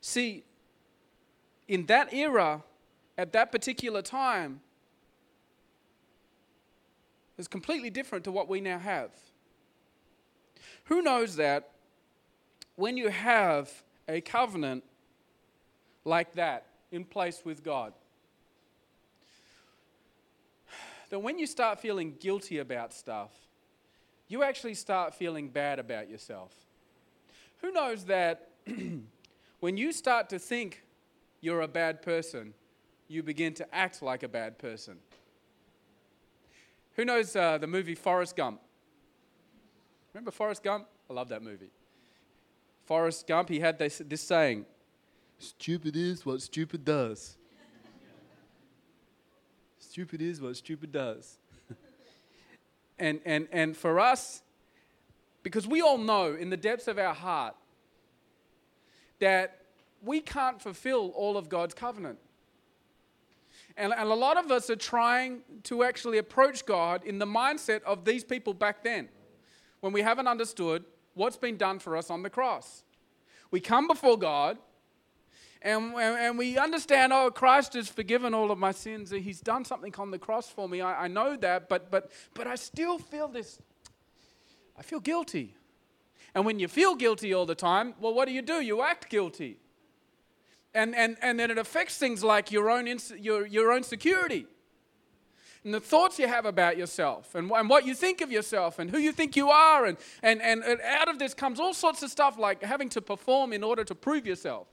See, 0.01 0.43
in 1.69 1.85
that 1.85 2.13
era, 2.13 2.61
at 3.17 3.31
that 3.31 3.49
particular 3.49 4.01
time, 4.01 4.59
is 7.37 7.47
completely 7.47 7.89
different 7.89 8.25
to 8.25 8.33
what 8.33 8.49
we 8.49 8.59
now 8.59 8.79
have. 8.79 9.11
Who 10.87 11.01
knows 11.01 11.37
that 11.37 11.69
when 12.75 12.97
you 12.97 13.07
have 13.07 13.71
a 14.09 14.19
covenant 14.19 14.83
like 16.07 16.33
that 16.35 16.65
in 16.91 17.03
place 17.03 17.41
with 17.43 17.63
God. 17.63 17.93
That 21.09 21.19
when 21.19 21.39
you 21.39 21.47
start 21.47 21.79
feeling 21.79 22.15
guilty 22.19 22.57
about 22.57 22.93
stuff, 22.93 23.31
you 24.27 24.43
actually 24.43 24.73
start 24.73 25.15
feeling 25.15 25.47
bad 25.47 25.79
about 25.79 26.09
yourself. 26.09 26.53
Who 27.61 27.71
knows 27.71 28.03
that 28.05 28.49
when 29.61 29.77
you 29.77 29.93
start 29.93 30.27
to 30.29 30.39
think 30.39 30.83
you're 31.39 31.61
a 31.61 31.67
bad 31.67 32.01
person, 32.01 32.53
you 33.07 33.23
begin 33.23 33.53
to 33.53 33.73
act 33.73 34.01
like 34.01 34.23
a 34.23 34.27
bad 34.27 34.57
person? 34.57 34.97
Who 36.97 37.05
knows 37.05 37.37
uh, 37.37 37.57
the 37.57 37.67
movie 37.67 37.95
Forrest 37.95 38.35
Gump? 38.35 38.59
Remember 40.13 40.31
Forrest 40.31 40.61
Gump? 40.61 40.87
I 41.09 41.13
love 41.13 41.29
that 41.29 41.41
movie. 41.41 41.71
Forrest 42.85 43.27
Gump, 43.27 43.47
he 43.47 43.61
had 43.61 43.79
this, 43.79 44.01
this 44.05 44.21
saying 44.21 44.65
Stupid 45.39 45.95
is 45.95 46.25
what 46.25 46.41
stupid 46.41 46.83
does. 46.83 47.37
stupid 49.79 50.21
is 50.21 50.41
what 50.41 50.55
stupid 50.55 50.91
does. 50.91 51.37
and, 52.99 53.19
and, 53.25 53.47
and 53.51 53.77
for 53.77 53.99
us, 53.99 54.41
because 55.43 55.67
we 55.67 55.81
all 55.81 55.97
know 55.97 56.33
in 56.33 56.49
the 56.49 56.57
depths 56.57 56.87
of 56.87 56.97
our 56.97 57.13
heart 57.13 57.55
that 59.19 59.61
we 60.03 60.19
can't 60.19 60.61
fulfill 60.61 61.09
all 61.15 61.37
of 61.37 61.49
God's 61.49 61.73
covenant. 61.73 62.19
And, 63.75 63.93
and 63.93 64.09
a 64.09 64.15
lot 64.15 64.37
of 64.37 64.51
us 64.51 64.69
are 64.69 64.75
trying 64.75 65.41
to 65.63 65.83
actually 65.83 66.17
approach 66.17 66.65
God 66.65 67.03
in 67.03 67.19
the 67.19 67.25
mindset 67.25 67.83
of 67.83 68.05
these 68.05 68.23
people 68.23 68.53
back 68.53 68.83
then 68.83 69.09
when 69.81 69.93
we 69.93 70.01
haven't 70.01 70.27
understood 70.27 70.83
what's 71.13 71.37
been 71.37 71.57
done 71.57 71.79
for 71.79 71.95
us 71.95 72.09
on 72.09 72.23
the 72.23 72.29
cross. 72.29 72.83
We 73.51 73.59
come 73.59 73.87
before 73.87 74.17
God 74.17 74.57
and, 75.61 75.93
and 75.95 76.37
we 76.37 76.57
understand, 76.57 77.11
oh, 77.13 77.31
Christ 77.31 77.73
has 77.73 77.87
forgiven 77.87 78.33
all 78.33 78.51
of 78.51 78.57
my 78.57 78.71
sins. 78.71 79.11
He's 79.11 79.41
done 79.41 79.65
something 79.65 79.93
on 79.97 80.11
the 80.11 80.19
cross 80.19 80.49
for 80.49 80.69
me. 80.69 80.81
I, 80.81 81.05
I 81.05 81.07
know 81.07 81.35
that, 81.37 81.67
but, 81.67 81.89
but, 81.89 82.11
but 82.33 82.47
I 82.47 82.55
still 82.55 82.99
feel 82.99 83.27
this. 83.27 83.59
I 84.77 84.81
feel 84.83 84.99
guilty. 84.99 85.55
And 86.35 86.45
when 86.45 86.59
you 86.59 86.67
feel 86.67 86.95
guilty 86.95 87.33
all 87.33 87.45
the 87.45 87.55
time, 87.55 87.95
well, 87.99 88.13
what 88.13 88.27
do 88.27 88.33
you 88.33 88.41
do? 88.41 88.61
You 88.61 88.81
act 88.83 89.09
guilty. 89.09 89.57
And, 90.73 90.95
and, 90.95 91.17
and 91.21 91.39
then 91.39 91.49
it 91.49 91.57
affects 91.57 91.97
things 91.97 92.23
like 92.23 92.51
your 92.51 92.69
own, 92.69 92.87
ins- 92.87 93.13
your, 93.17 93.47
your 93.47 93.71
own 93.71 93.83
security 93.83 94.45
and 95.63 95.73
the 95.73 95.79
thoughts 95.81 96.17
you 96.17 96.27
have 96.27 96.45
about 96.45 96.77
yourself 96.77 97.35
and, 97.35 97.51
and 97.51 97.69
what 97.69 97.85
you 97.85 97.93
think 97.93 98.21
of 98.21 98.31
yourself 98.31 98.79
and 98.79 98.89
who 98.89 98.97
you 98.97 99.11
think 99.11 99.35
you 99.35 99.49
are. 99.49 99.85
And, 99.85 99.97
and, 100.23 100.41
and 100.41 100.79
out 100.81 101.09
of 101.09 101.19
this 101.19 101.33
comes 101.33 101.59
all 101.59 101.73
sorts 101.73 102.03
of 102.03 102.09
stuff 102.09 102.37
like 102.37 102.63
having 102.63 102.87
to 102.89 103.01
perform 103.01 103.51
in 103.51 103.63
order 103.63 103.83
to 103.83 103.95
prove 103.95 104.25
yourself 104.25 104.67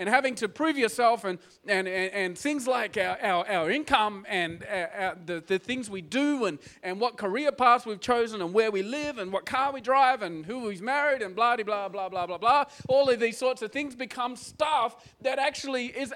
and 0.00 0.08
having 0.08 0.34
to 0.34 0.48
prove 0.48 0.78
yourself 0.78 1.24
and, 1.24 1.38
and, 1.68 1.86
and, 1.86 2.12
and 2.14 2.38
things 2.38 2.66
like 2.66 2.96
our, 2.96 3.18
our, 3.20 3.46
our 3.46 3.70
income 3.70 4.24
and 4.30 4.64
our, 4.64 4.90
uh, 4.98 5.04
our, 5.04 5.18
the, 5.26 5.44
the 5.46 5.58
things 5.58 5.90
we 5.90 6.00
do 6.00 6.46
and, 6.46 6.58
and 6.82 6.98
what 6.98 7.18
career 7.18 7.52
paths 7.52 7.84
we've 7.84 8.00
chosen 8.00 8.40
and 8.40 8.54
where 8.54 8.70
we 8.70 8.82
live 8.82 9.18
and 9.18 9.30
what 9.30 9.44
car 9.44 9.74
we 9.74 9.80
drive 9.82 10.22
and 10.22 10.46
who 10.46 10.60
we've 10.60 10.80
married 10.80 11.20
and 11.20 11.36
blah, 11.36 11.54
blah, 11.54 11.86
blah, 11.90 12.08
blah, 12.08 12.26
blah, 12.26 12.38
blah. 12.38 12.64
All 12.88 13.10
of 13.10 13.20
these 13.20 13.36
sorts 13.36 13.60
of 13.60 13.72
things 13.72 13.94
become 13.94 14.36
stuff 14.36 15.06
that 15.20 15.38
actually 15.38 15.88
is 15.88 16.14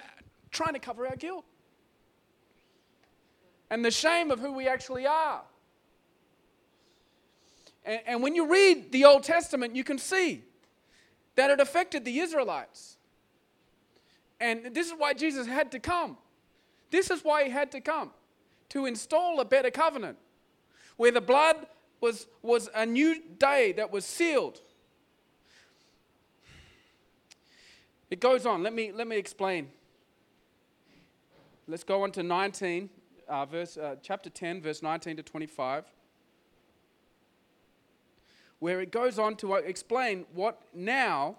trying 0.51 0.73
to 0.73 0.81
cover 0.81 1.07
our 1.07 1.17
guilt 1.17 1.45
and 3.69 3.85
the 3.85 3.91
shame 3.91 4.31
of 4.31 4.41
who 4.41 4.53
we 4.53 4.67
actually 4.67 5.07
are. 5.07 5.43
And 7.85 8.23
when 8.23 8.35
you 8.35 8.51
read 8.51 8.93
the 8.93 9.05
Old 9.05 9.25
Testament, 9.25 9.77
you 9.77 9.85
can 9.85 9.99
see 9.99 10.43
that 11.35 11.51
it 11.51 11.61
affected 11.61 12.07
the 12.07 12.21
Israelites. 12.21 12.94
And 14.41 14.75
this 14.75 14.89
is 14.89 14.95
why 14.97 15.15
Jesus 15.15 15.47
had 15.47 15.71
to 15.73 15.79
come. 15.79 16.17
This 16.91 17.11
is 17.11 17.25
why 17.25 17.45
he 17.45 17.51
had 17.51 17.73
to 17.73 17.81
come 17.81 18.11
to 18.71 18.87
install 18.87 19.41
a 19.41 19.45
better 19.45 19.71
covenant 19.71 20.19
where 20.97 21.11
the 21.11 21.21
blood 21.21 21.67
was, 22.01 22.27
was 22.43 22.69
a 22.75 22.85
new 22.85 23.21
day 23.39 23.73
that 23.73 23.91
was 23.91 24.05
sealed. 24.05 24.61
It 28.11 28.21
goes 28.21 28.47
on. 28.47 28.63
Let 28.63 28.73
me, 28.73 28.93
let 28.93 29.09
me 29.09 29.17
explain. 29.17 29.69
Let's 31.67 31.85
go 31.85 32.03
on 32.03 32.13
to 32.13 32.23
19, 32.23 32.91
uh, 33.27 33.47
verse, 33.47 33.77
uh, 33.77 33.97
chapter 34.03 34.29
10, 34.29 34.61
verse 34.61 34.83
19 34.83 35.17
to 35.17 35.23
25, 35.23 35.85
where 38.59 38.81
it 38.81 38.93
goes 38.93 39.19
on 39.19 39.35
to 39.37 39.55
explain 39.55 40.27
what 40.35 40.61
now 40.75 41.37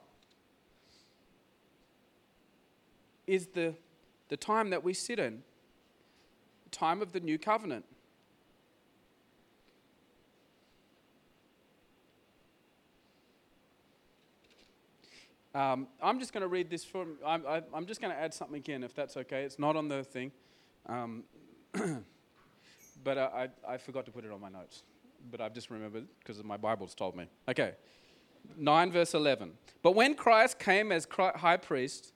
is 3.27 3.47
the, 3.47 3.73
the 4.29 4.37
time 4.37 4.69
that 4.69 4.83
we 4.83 4.93
sit 4.93 5.19
in, 5.19 5.43
time 6.71 7.01
of 7.01 7.11
the 7.11 7.19
new 7.19 7.37
covenant. 7.37 7.85
Um, 15.53 15.87
I'm 16.01 16.19
just 16.19 16.33
going 16.33 16.41
to 16.41 16.49
read 16.49 16.69
this 16.69 16.83
from, 16.83 17.15
I'm, 17.25 17.45
I, 17.47 17.61
am 17.73 17.85
just 17.85 18.01
going 18.01 18.13
to 18.13 18.19
add 18.19 18.33
something 18.33 18.57
again, 18.57 18.83
if 18.83 18.93
that's 18.93 19.15
okay. 19.15 19.43
It's 19.43 19.57
not 19.57 19.77
on 19.77 19.87
the 19.87 20.03
thing. 20.03 20.33
Um, 20.85 21.23
but 23.03 23.17
I, 23.17 23.49
I, 23.65 23.73
I, 23.75 23.77
forgot 23.77 24.05
to 24.05 24.11
put 24.11 24.25
it 24.25 24.31
on 24.31 24.41
my 24.41 24.49
notes. 24.49 24.83
But 25.31 25.39
I've 25.39 25.53
just 25.53 25.69
remembered 25.69 26.07
because 26.19 26.43
my 26.43 26.57
Bible's 26.57 26.93
told 26.93 27.15
me. 27.15 27.27
Okay. 27.47 27.71
9 28.57 28.91
verse 28.91 29.13
11. 29.13 29.53
But 29.81 29.91
when 29.91 30.13
Christ 30.13 30.59
came 30.59 30.91
as 30.91 31.07
high 31.09 31.57
priest 31.57 32.11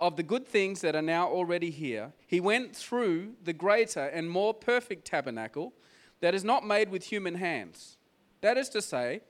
of 0.00 0.16
the 0.16 0.22
good 0.22 0.46
things 0.46 0.80
that 0.80 0.94
are 0.94 1.02
now 1.02 1.28
already 1.28 1.70
here, 1.70 2.12
he 2.26 2.40
went 2.40 2.74
through 2.74 3.34
the 3.42 3.52
greater 3.52 4.04
and 4.04 4.30
more 4.30 4.52
perfect 4.54 5.04
tabernacle 5.04 5.72
that 6.20 6.34
is 6.34 6.44
not 6.44 6.66
made 6.66 6.90
with 6.90 7.04
human 7.04 7.34
hands. 7.34 7.98
That 8.40 8.56
is 8.56 8.68
to 8.70 8.82
say, 8.82 9.20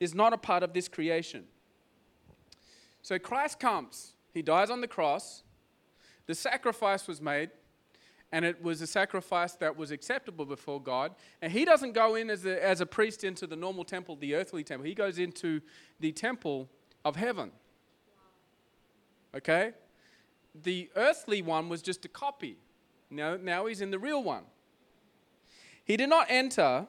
is 0.00 0.14
not 0.14 0.32
a 0.32 0.38
part 0.38 0.62
of 0.62 0.72
this 0.72 0.88
creation. 0.88 1.44
So 3.02 3.18
Christ 3.18 3.60
comes, 3.60 4.12
he 4.32 4.42
dies 4.42 4.70
on 4.70 4.80
the 4.80 4.88
cross, 4.88 5.42
the 6.26 6.34
sacrifice 6.34 7.06
was 7.06 7.20
made, 7.20 7.50
and 8.32 8.44
it 8.44 8.62
was 8.62 8.80
a 8.80 8.86
sacrifice 8.86 9.52
that 9.54 9.76
was 9.76 9.90
acceptable 9.90 10.46
before 10.46 10.80
God. 10.80 11.14
And 11.42 11.52
he 11.52 11.64
doesn't 11.64 11.92
go 11.92 12.14
in 12.14 12.30
as 12.30 12.46
a, 12.46 12.64
as 12.64 12.80
a 12.80 12.86
priest 12.86 13.24
into 13.24 13.46
the 13.46 13.56
normal 13.56 13.84
temple, 13.84 14.16
the 14.16 14.34
earthly 14.34 14.64
temple, 14.64 14.86
he 14.86 14.94
goes 14.94 15.18
into 15.18 15.60
the 16.00 16.12
temple 16.12 16.68
of 17.04 17.16
heaven. 17.16 17.52
Okay? 19.36 19.72
The 20.54 20.90
earthly 20.96 21.42
one 21.42 21.68
was 21.68 21.82
just 21.82 22.04
a 22.04 22.08
copy. 22.08 22.56
Now, 23.10 23.36
now 23.36 23.66
he's 23.66 23.80
in 23.80 23.90
the 23.90 23.98
real 23.98 24.22
one. 24.22 24.44
He 25.84 25.96
did 25.96 26.08
not 26.08 26.26
enter 26.28 26.86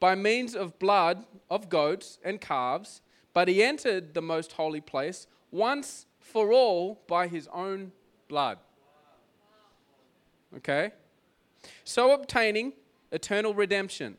by 0.00 0.14
means 0.14 0.54
of 0.54 0.78
blood 0.78 1.24
of 1.50 1.68
goats 1.68 2.18
and 2.24 2.40
calves, 2.40 3.00
but 3.32 3.48
he 3.48 3.62
entered 3.62 4.14
the 4.14 4.22
most 4.22 4.52
holy 4.52 4.80
place 4.80 5.26
once 5.50 6.06
for 6.20 6.52
all 6.52 7.00
by 7.06 7.26
his 7.26 7.48
own 7.52 7.92
blood. 8.28 8.58
Okay? 10.56 10.92
So 11.84 12.12
obtaining 12.12 12.74
eternal 13.10 13.54
redemption. 13.54 14.16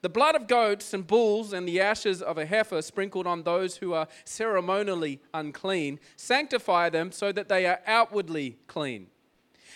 The 0.00 0.08
blood 0.08 0.36
of 0.36 0.46
goats 0.46 0.94
and 0.94 1.04
bulls 1.04 1.52
and 1.52 1.66
the 1.66 1.80
ashes 1.80 2.22
of 2.22 2.38
a 2.38 2.46
heifer 2.46 2.82
sprinkled 2.82 3.26
on 3.26 3.42
those 3.42 3.78
who 3.78 3.94
are 3.94 4.06
ceremonially 4.24 5.20
unclean 5.34 5.98
sanctify 6.16 6.88
them 6.88 7.10
so 7.10 7.32
that 7.32 7.48
they 7.48 7.66
are 7.66 7.80
outwardly 7.84 8.58
clean. 8.68 9.08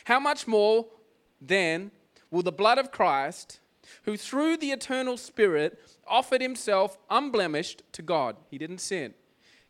How 0.05 0.21
much 0.21 0.47
more 0.47 0.87
then 1.41 1.91
will 2.31 2.43
the 2.43 2.53
blood 2.53 2.79
of 2.79 2.93
Christ, 2.93 3.59
who 4.05 4.17
through 4.17 4.59
the 4.59 4.71
eternal 4.71 5.17
Spirit 5.17 5.81
offered 6.07 6.41
himself 6.41 6.99
unblemished 7.11 7.83
to 7.93 8.03
God, 8.03 8.37
he 8.49 8.59
didn't 8.59 8.79
sin, 8.79 9.15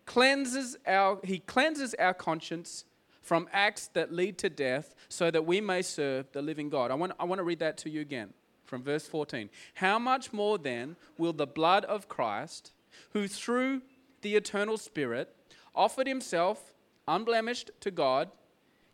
cleanses 0.04 0.76
our, 0.86 1.18
he 1.24 1.38
cleanses 1.38 1.94
our 1.94 2.12
conscience 2.12 2.84
from 3.22 3.48
acts 3.52 3.88
that 3.94 4.12
lead 4.12 4.36
to 4.36 4.50
death 4.50 4.94
so 5.08 5.30
that 5.30 5.46
we 5.46 5.62
may 5.62 5.80
serve 5.80 6.30
the 6.32 6.42
living 6.42 6.68
God. 6.68 6.90
I 6.90 6.94
want, 6.94 7.12
I 7.18 7.24
want 7.24 7.38
to 7.38 7.44
read 7.44 7.60
that 7.60 7.78
to 7.78 7.90
you 7.90 8.02
again 8.02 8.34
from 8.72 8.82
verse 8.82 9.06
14. 9.06 9.50
How 9.74 9.98
much 9.98 10.32
more 10.32 10.56
then 10.56 10.96
will 11.18 11.34
the 11.34 11.46
blood 11.46 11.84
of 11.84 12.08
Christ, 12.08 12.72
who 13.10 13.28
through 13.28 13.82
the 14.22 14.34
eternal 14.34 14.78
Spirit 14.78 15.36
offered 15.74 16.06
himself 16.06 16.72
unblemished 17.06 17.70
to 17.80 17.90
God, 17.90 18.30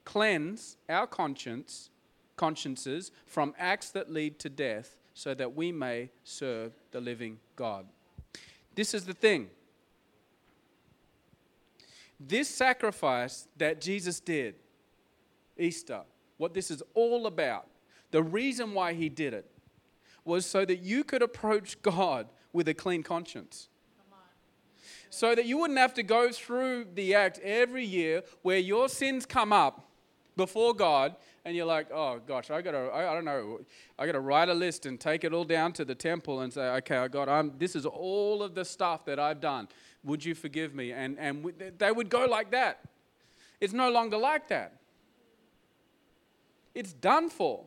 cleanse 0.04 0.78
our 0.88 1.06
conscience, 1.06 1.90
consciences 2.34 3.12
from 3.24 3.54
acts 3.56 3.90
that 3.90 4.10
lead 4.10 4.40
to 4.40 4.48
death, 4.48 4.96
so 5.14 5.32
that 5.32 5.54
we 5.54 5.70
may 5.70 6.10
serve 6.24 6.72
the 6.90 7.00
living 7.00 7.38
God? 7.54 7.86
This 8.74 8.94
is 8.94 9.04
the 9.04 9.14
thing. 9.14 9.48
This 12.18 12.48
sacrifice 12.48 13.46
that 13.56 13.80
Jesus 13.80 14.18
did, 14.18 14.56
Easter, 15.56 16.00
what 16.36 16.52
this 16.52 16.68
is 16.68 16.82
all 16.94 17.28
about, 17.28 17.68
the 18.10 18.24
reason 18.24 18.74
why 18.74 18.92
he 18.92 19.08
did 19.08 19.34
it, 19.34 19.48
was 20.28 20.46
so 20.46 20.64
that 20.64 20.78
you 20.80 21.02
could 21.02 21.22
approach 21.22 21.82
God 21.82 22.28
with 22.52 22.68
a 22.68 22.74
clean 22.74 23.02
conscience. 23.02 23.68
So 25.10 25.34
that 25.34 25.46
you 25.46 25.58
wouldn't 25.58 25.78
have 25.78 25.94
to 25.94 26.02
go 26.02 26.30
through 26.30 26.88
the 26.94 27.14
act 27.14 27.40
every 27.42 27.84
year 27.84 28.22
where 28.42 28.58
your 28.58 28.88
sins 28.88 29.24
come 29.24 29.52
up 29.52 29.88
before 30.36 30.74
God 30.74 31.16
and 31.44 31.56
you're 31.56 31.66
like, 31.66 31.90
oh 31.90 32.20
gosh, 32.26 32.50
I 32.50 32.60
gotta, 32.60 32.90
I, 32.92 33.10
I 33.10 33.14
don't 33.14 33.24
know, 33.24 33.60
I 33.98 34.04
gotta 34.04 34.20
write 34.20 34.50
a 34.50 34.54
list 34.54 34.84
and 34.84 35.00
take 35.00 35.24
it 35.24 35.32
all 35.32 35.44
down 35.44 35.72
to 35.72 35.84
the 35.84 35.94
temple 35.94 36.42
and 36.42 36.52
say, 36.52 36.68
okay, 36.76 36.98
oh 36.98 37.08
God, 37.08 37.28
I'm, 37.28 37.54
this 37.58 37.74
is 37.74 37.86
all 37.86 38.42
of 38.42 38.54
the 38.54 38.66
stuff 38.66 39.06
that 39.06 39.18
I've 39.18 39.40
done. 39.40 39.66
Would 40.04 40.24
you 40.24 40.34
forgive 40.34 40.74
me? 40.74 40.92
And, 40.92 41.18
and 41.18 41.52
they 41.78 41.90
would 41.90 42.10
go 42.10 42.26
like 42.26 42.50
that. 42.50 42.84
It's 43.60 43.72
no 43.72 43.90
longer 43.90 44.18
like 44.18 44.48
that. 44.48 44.74
It's 46.74 46.92
done 46.92 47.30
for. 47.30 47.64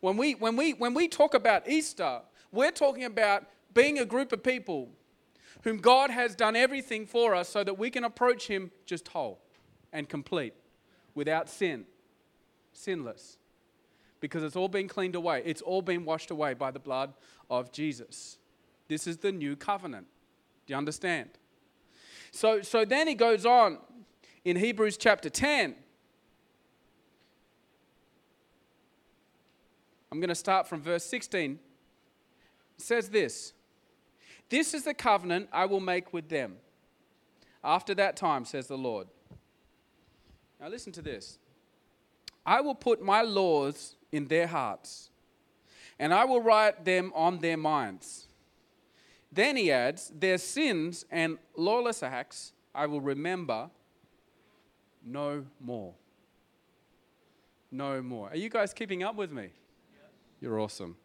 When 0.00 0.16
we, 0.16 0.34
when, 0.34 0.56
we, 0.56 0.72
when 0.72 0.94
we 0.94 1.08
talk 1.08 1.34
about 1.34 1.68
Easter, 1.68 2.20
we're 2.52 2.70
talking 2.70 3.04
about 3.04 3.44
being 3.74 3.98
a 3.98 4.04
group 4.04 4.32
of 4.32 4.42
people 4.42 4.90
whom 5.64 5.78
God 5.78 6.10
has 6.10 6.34
done 6.34 6.54
everything 6.54 7.06
for 7.06 7.34
us 7.34 7.48
so 7.48 7.64
that 7.64 7.78
we 7.78 7.90
can 7.90 8.04
approach 8.04 8.46
Him 8.46 8.70
just 8.86 9.08
whole 9.08 9.40
and 9.92 10.08
complete, 10.08 10.54
without 11.14 11.48
sin, 11.48 11.84
sinless. 12.72 13.38
Because 14.20 14.42
it's 14.42 14.56
all 14.56 14.68
been 14.68 14.88
cleaned 14.88 15.14
away, 15.14 15.42
it's 15.44 15.62
all 15.62 15.82
been 15.82 16.04
washed 16.04 16.30
away 16.30 16.54
by 16.54 16.70
the 16.70 16.78
blood 16.78 17.12
of 17.50 17.72
Jesus. 17.72 18.38
This 18.88 19.06
is 19.06 19.18
the 19.18 19.32
new 19.32 19.56
covenant. 19.56 20.06
Do 20.66 20.72
you 20.72 20.76
understand? 20.76 21.30
So, 22.30 22.62
so 22.62 22.84
then 22.84 23.08
he 23.08 23.14
goes 23.14 23.46
on 23.46 23.78
in 24.44 24.56
Hebrews 24.56 24.96
chapter 24.96 25.30
10 25.30 25.74
I'm 30.10 30.20
going 30.20 30.28
to 30.28 30.34
start 30.34 30.66
from 30.66 30.80
verse 30.80 31.04
16. 31.04 31.58
It 32.78 32.82
says 32.82 33.08
this 33.08 33.52
This 34.48 34.74
is 34.74 34.84
the 34.84 34.94
covenant 34.94 35.48
I 35.52 35.66
will 35.66 35.80
make 35.80 36.12
with 36.12 36.28
them. 36.28 36.56
After 37.62 37.94
that 37.96 38.16
time, 38.16 38.44
says 38.44 38.68
the 38.68 38.78
Lord. 38.78 39.08
Now 40.60 40.68
listen 40.68 40.92
to 40.92 41.02
this. 41.02 41.38
I 42.46 42.60
will 42.60 42.74
put 42.74 43.02
my 43.02 43.22
laws 43.22 43.96
in 44.10 44.26
their 44.26 44.46
hearts, 44.46 45.10
and 45.98 46.14
I 46.14 46.24
will 46.24 46.40
write 46.40 46.84
them 46.84 47.12
on 47.14 47.40
their 47.40 47.56
minds. 47.56 48.26
Then 49.30 49.56
he 49.56 49.70
adds, 49.70 50.10
Their 50.18 50.38
sins 50.38 51.04
and 51.10 51.38
lawless 51.56 52.02
acts 52.02 52.52
I 52.74 52.86
will 52.86 53.00
remember 53.00 53.70
no 55.04 55.44
more. 55.60 55.94
No 57.70 58.00
more. 58.00 58.30
Are 58.30 58.36
you 58.36 58.48
guys 58.48 58.72
keeping 58.72 59.02
up 59.02 59.16
with 59.16 59.30
me? 59.30 59.50
You're 60.40 60.60
awesome. 60.60 60.96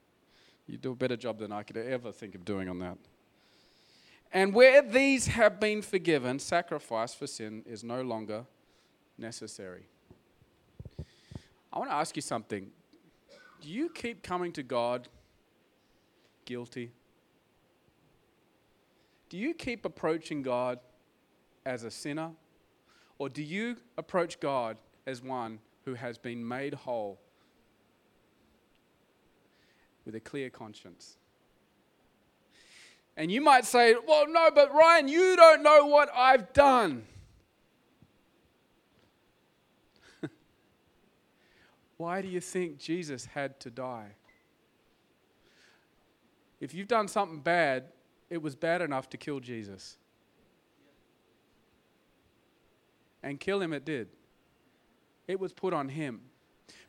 You 0.67 0.78
do 0.78 0.91
a 0.91 0.96
better 0.96 1.17
job 1.17 1.39
than 1.39 1.52
I 1.52 1.63
could 1.63 1.78
ever 1.78 2.12
think 2.12 2.36
of 2.36 2.46
doing 2.46 2.69
on 2.69 2.80
that. 2.80 2.98
And 4.32 4.54
where 4.54 4.82
these 4.82 5.28
have 5.28 5.60
been 5.60 5.82
forgiven, 5.82 6.39
sacrifice 6.39 7.13
for 7.13 7.28
sin 7.28 7.63
is 7.67 7.84
no 7.84 8.02
longer 8.02 8.46
necessary. 9.17 9.86
I 11.72 11.80
want 11.80 11.91
to 11.91 11.96
ask 11.96 12.15
you 12.15 12.22
something. 12.22 12.72
Do 13.62 13.69
you 13.69 13.89
keep 13.89 14.24
coming 14.24 14.52
to 14.54 14.63
God 14.63 15.08
guilty? 16.46 16.91
Do 19.30 19.38
you 19.38 19.54
keep 19.54 19.86
approaching 19.86 20.41
God 20.41 20.80
as 21.65 21.84
a 21.84 21.91
sinner? 21.91 22.32
Or 23.17 23.30
do 23.30 23.41
you 23.41 23.78
approach 23.98 24.39
God 24.39 24.78
as 25.06 25.22
one 25.22 25.60
who 25.86 25.93
has 25.93 26.17
been 26.17 26.48
made 26.48 26.74
whole 26.74 27.19
with 30.05 30.15
a 30.15 30.19
clear 30.19 30.49
conscience? 30.49 31.17
And 33.15 33.31
you 33.31 33.41
might 33.41 33.65
say, 33.65 33.95
well, 34.07 34.25
no, 34.27 34.49
but 34.53 34.73
Ryan, 34.73 35.07
you 35.07 35.35
don't 35.35 35.61
know 35.61 35.85
what 35.85 36.09
I've 36.15 36.51
done. 36.53 37.03
Why 41.97 42.21
do 42.23 42.27
you 42.27 42.41
think 42.41 42.79
Jesus 42.79 43.25
had 43.25 43.59
to 43.61 43.69
die? 43.69 44.15
If 46.59 46.73
you've 46.73 46.87
done 46.87 47.07
something 47.07 47.39
bad, 47.39 47.85
it 48.29 48.41
was 48.41 48.55
bad 48.55 48.81
enough 48.81 49.09
to 49.09 49.17
kill 49.17 49.39
Jesus. 49.39 49.97
And 53.21 53.39
kill 53.39 53.61
him 53.61 53.73
it 53.73 53.85
did. 53.85 54.07
It 55.27 55.39
was 55.39 55.53
put 55.53 55.73
on 55.73 55.89
him. 55.89 56.21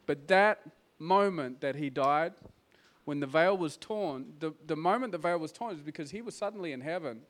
But 0.07 0.29
that 0.29 0.63
moment 0.99 1.61
that 1.61 1.77
he 1.77 1.91
died, 1.91 2.33
when 3.05 3.21
the 3.21 3.27
veil 3.27 3.57
was 3.57 3.77
torn, 3.77 4.33
the, 4.39 4.55
the 4.67 4.77
moment 4.77 5.13
the 5.13 5.19
veil 5.19 5.39
was 5.39 5.53
torn 5.53 5.75
is 5.75 5.83
because 5.83 6.11
he 6.11 6.23
was 6.23 6.35
suddenly 6.35 6.73
in 6.73 6.81
heaven. 6.81 7.21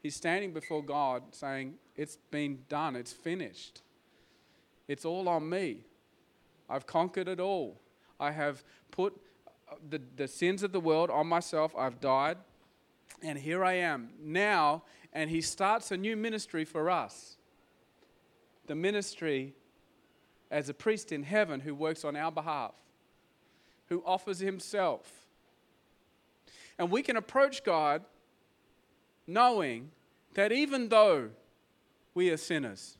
He's 0.00 0.14
standing 0.14 0.52
before 0.52 0.82
God 0.82 1.22
saying, 1.32 1.74
It's 1.96 2.18
been 2.30 2.60
done, 2.68 2.94
it's 2.96 3.12
finished. 3.12 3.82
It's 4.86 5.04
all 5.04 5.28
on 5.28 5.48
me. 5.48 5.86
I've 6.68 6.86
conquered 6.86 7.28
it 7.28 7.40
all. 7.40 7.80
I 8.20 8.30
have 8.30 8.62
put 8.90 9.14
uh, 9.70 9.76
the, 9.88 10.00
the 10.16 10.28
sins 10.28 10.62
of 10.62 10.72
the 10.72 10.80
world 10.80 11.10
on 11.10 11.26
myself. 11.26 11.74
I've 11.76 12.00
died. 12.00 12.36
And 13.22 13.38
here 13.38 13.64
I 13.64 13.74
am 13.74 14.10
now. 14.20 14.82
And 15.12 15.30
he 15.30 15.40
starts 15.40 15.90
a 15.90 15.96
new 15.96 16.16
ministry 16.16 16.64
for 16.64 16.90
us 16.90 17.36
the 18.66 18.74
ministry 18.74 19.54
as 20.50 20.68
a 20.68 20.74
priest 20.74 21.12
in 21.12 21.22
heaven 21.22 21.60
who 21.60 21.74
works 21.74 22.04
on 22.04 22.16
our 22.16 22.32
behalf, 22.32 22.72
who 23.88 24.02
offers 24.06 24.38
himself 24.38 25.23
and 26.78 26.90
we 26.90 27.02
can 27.02 27.16
approach 27.16 27.64
God 27.64 28.02
knowing 29.26 29.90
that 30.34 30.52
even 30.52 30.88
though 30.88 31.30
we 32.14 32.30
are 32.30 32.36
sinners, 32.36 32.96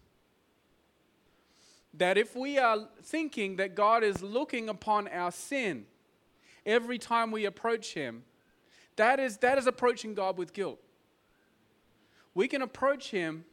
that 1.92 2.18
if 2.18 2.34
we 2.34 2.58
are 2.58 2.88
thinking 3.02 3.56
that 3.56 3.74
God 3.74 4.02
is 4.02 4.22
looking 4.22 4.68
upon 4.68 5.08
our 5.08 5.30
sin 5.30 5.86
every 6.66 6.98
time 6.98 7.30
we 7.30 7.44
approach 7.44 7.94
Him, 7.94 8.24
that 8.96 9.20
is, 9.20 9.38
that 9.38 9.58
is 9.58 9.66
approaching 9.66 10.14
God 10.14 10.36
with 10.36 10.52
guilt. 10.52 10.80
We 12.34 12.48
can 12.48 12.62
approach 12.62 13.10
Him 13.10 13.44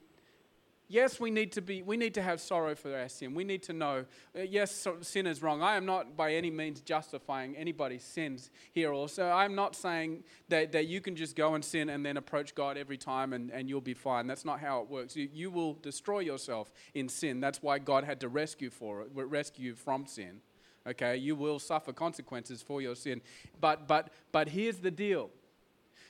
yes, 0.92 1.20
we 1.20 1.32
need 1.32 1.52
to 1.54 1.62
be 1.62 1.82
we 1.82 1.98
need 1.98 2.14
to 2.16 2.22
have 2.22 2.42
sorrow 2.42 2.76
for 2.76 2.96
our 2.96 3.08
sin. 3.08 3.34
We 3.34 3.44
need 3.44 3.64
to 3.64 3.74
know, 3.74 4.06
uh, 4.38 4.42
yes, 4.42 4.88
sin 5.02 5.26
is 5.26 5.42
wrong. 5.42 5.64
I 5.64 5.78
am 5.78 5.86
not 5.86 6.18
by 6.18 6.34
any 6.34 6.52
means 6.52 6.82
justifying 6.82 7.56
anybody's 7.56 8.04
sins 8.04 8.52
here 8.74 8.92
also. 8.92 9.30
I'm 9.30 9.56
not 9.56 9.76
saying 9.76 10.24
that, 10.50 10.74
that 10.74 10.88
you 10.88 11.02
can 11.02 11.16
just 11.16 11.36
go 11.36 11.56
and 11.56 11.64
sin 11.64 11.90
and 11.90 12.06
then 12.06 12.18
approach 12.18 12.54
God 12.54 12.78
every 12.78 12.98
time 12.98 13.34
and, 13.34 13.50
and 13.52 13.70
you'll 13.70 13.82
be 13.82 13.94
fine. 13.94 14.28
That's 14.28 14.46
not 14.46 14.60
how 14.60 14.82
it 14.82 14.90
works. 14.90 15.16
You, 15.16 15.30
you 15.34 15.50
will 15.50 15.76
destroy 15.76 16.20
yourself 16.20 16.72
in 16.94 17.08
sin. 17.08 17.40
That's 17.40 17.64
why 17.64 17.80
God 17.80 18.04
had 18.04 18.20
to 18.22 18.30
rescue 18.30 18.70
for 18.70 19.02
it, 19.02 19.10
rescue 19.14 19.70
you 19.70 19.76
from 19.76 20.06
sin. 20.06 20.42
Okay, 20.86 21.16
you 21.16 21.36
will 21.36 21.60
suffer 21.60 21.94
consequences 21.94 22.62
for 22.62 22.82
your 22.82 22.96
sin. 22.96 23.22
But 23.60 23.88
but 23.88 24.10
but 24.32 24.50
here's 24.50 24.78
the 24.78 24.92
deal. 24.92 25.30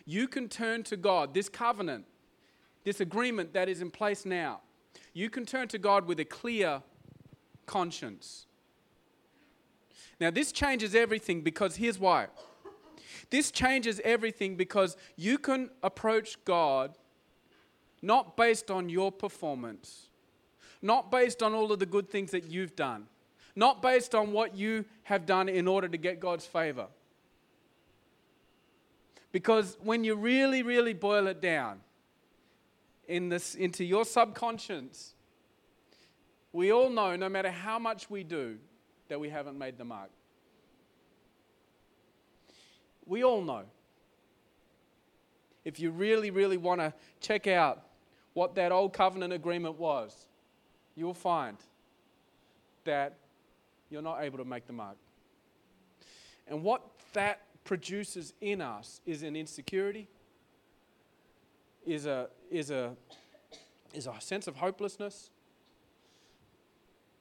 You 0.06 0.28
can 0.28 0.50
turn 0.50 0.84
to 0.84 0.98
God, 0.98 1.34
this 1.34 1.50
covenant, 1.50 2.06
this 2.84 3.02
agreement 3.02 3.54
that 3.54 3.70
is 3.70 3.82
in 3.82 3.92
place 3.92 4.26
now 4.26 4.62
you 5.14 5.30
can 5.30 5.46
turn 5.46 5.68
to 5.70 5.78
God 5.78 6.08
with 6.08 6.20
a 6.20 6.26
clear 6.26 6.82
conscience. 7.66 8.46
Now, 10.20 10.30
this 10.30 10.52
changes 10.52 10.94
everything 10.94 11.42
because 11.42 11.76
here's 11.78 12.00
why. 12.00 12.28
This 13.30 13.50
changes 13.50 14.02
everything 14.04 14.56
because 14.56 14.98
you 15.16 15.38
can 15.38 15.70
approach 15.82 16.44
God 16.46 16.98
not 18.02 18.36
based 18.36 18.70
on 18.72 18.90
your 18.90 19.12
performance, 19.12 20.10
not 20.82 21.12
based 21.12 21.42
on 21.44 21.54
all 21.54 21.72
of 21.72 21.80
the 21.80 21.86
good 21.86 22.10
things 22.10 22.32
that 22.32 22.46
you've 22.46 22.76
done, 22.76 23.08
not 23.56 23.82
based 23.82 24.16
on 24.16 24.32
what 24.32 24.56
you 24.56 24.86
have 25.04 25.26
done 25.26 25.48
in 25.50 25.68
order 25.68 25.88
to 25.88 25.98
get 25.98 26.20
God's 26.20 26.46
favor. 26.46 26.88
Because 29.32 29.78
when 29.82 30.04
you 30.04 30.16
really, 30.16 30.62
really 30.62 30.94
boil 30.94 31.28
it 31.28 31.42
down, 31.42 31.80
in 33.08 33.30
this, 33.30 33.56
into 33.56 33.84
your 33.84 34.06
subconscious, 34.06 35.14
we 36.54 36.72
all 36.72 36.90
know, 36.90 37.16
no 37.16 37.30
matter 37.30 37.52
how 37.52 37.80
much 37.80 38.10
we 38.10 38.24
do, 38.24 38.58
that 39.08 39.20
we 39.20 39.30
haven't 39.30 39.58
made 39.58 39.78
the 39.78 39.86
mark. 39.86 40.10
We 43.06 43.24
all 43.24 43.42
know. 43.42 43.64
If 45.64 45.80
you 45.80 45.92
really, 45.92 46.32
really 46.32 46.58
want 46.58 46.82
to 46.82 46.94
check 47.20 47.48
out 47.48 47.84
what 48.34 48.56
that 48.56 48.72
old 48.72 48.94
covenant 48.94 49.34
agreement 49.34 49.78
was, 49.78 50.28
you'll 50.96 51.14
find 51.14 51.58
that 52.86 53.18
you're 53.90 54.02
not 54.02 54.24
able 54.24 54.38
to 54.38 54.46
make 54.46 54.66
the 54.66 54.74
mark. 54.74 54.96
And 56.48 56.64
what 56.64 56.82
that 57.14 57.42
produces 57.64 58.34
in 58.42 58.62
us 58.62 59.02
is 59.06 59.24
an 59.24 59.36
insecurity, 59.36 60.08
is 61.86 62.06
a, 62.06 62.30
is 62.52 62.70
a, 62.70 62.96
is 63.94 64.06
a 64.08 64.14
sense 64.20 64.48
of 64.48 64.58
hopelessness, 64.58 65.30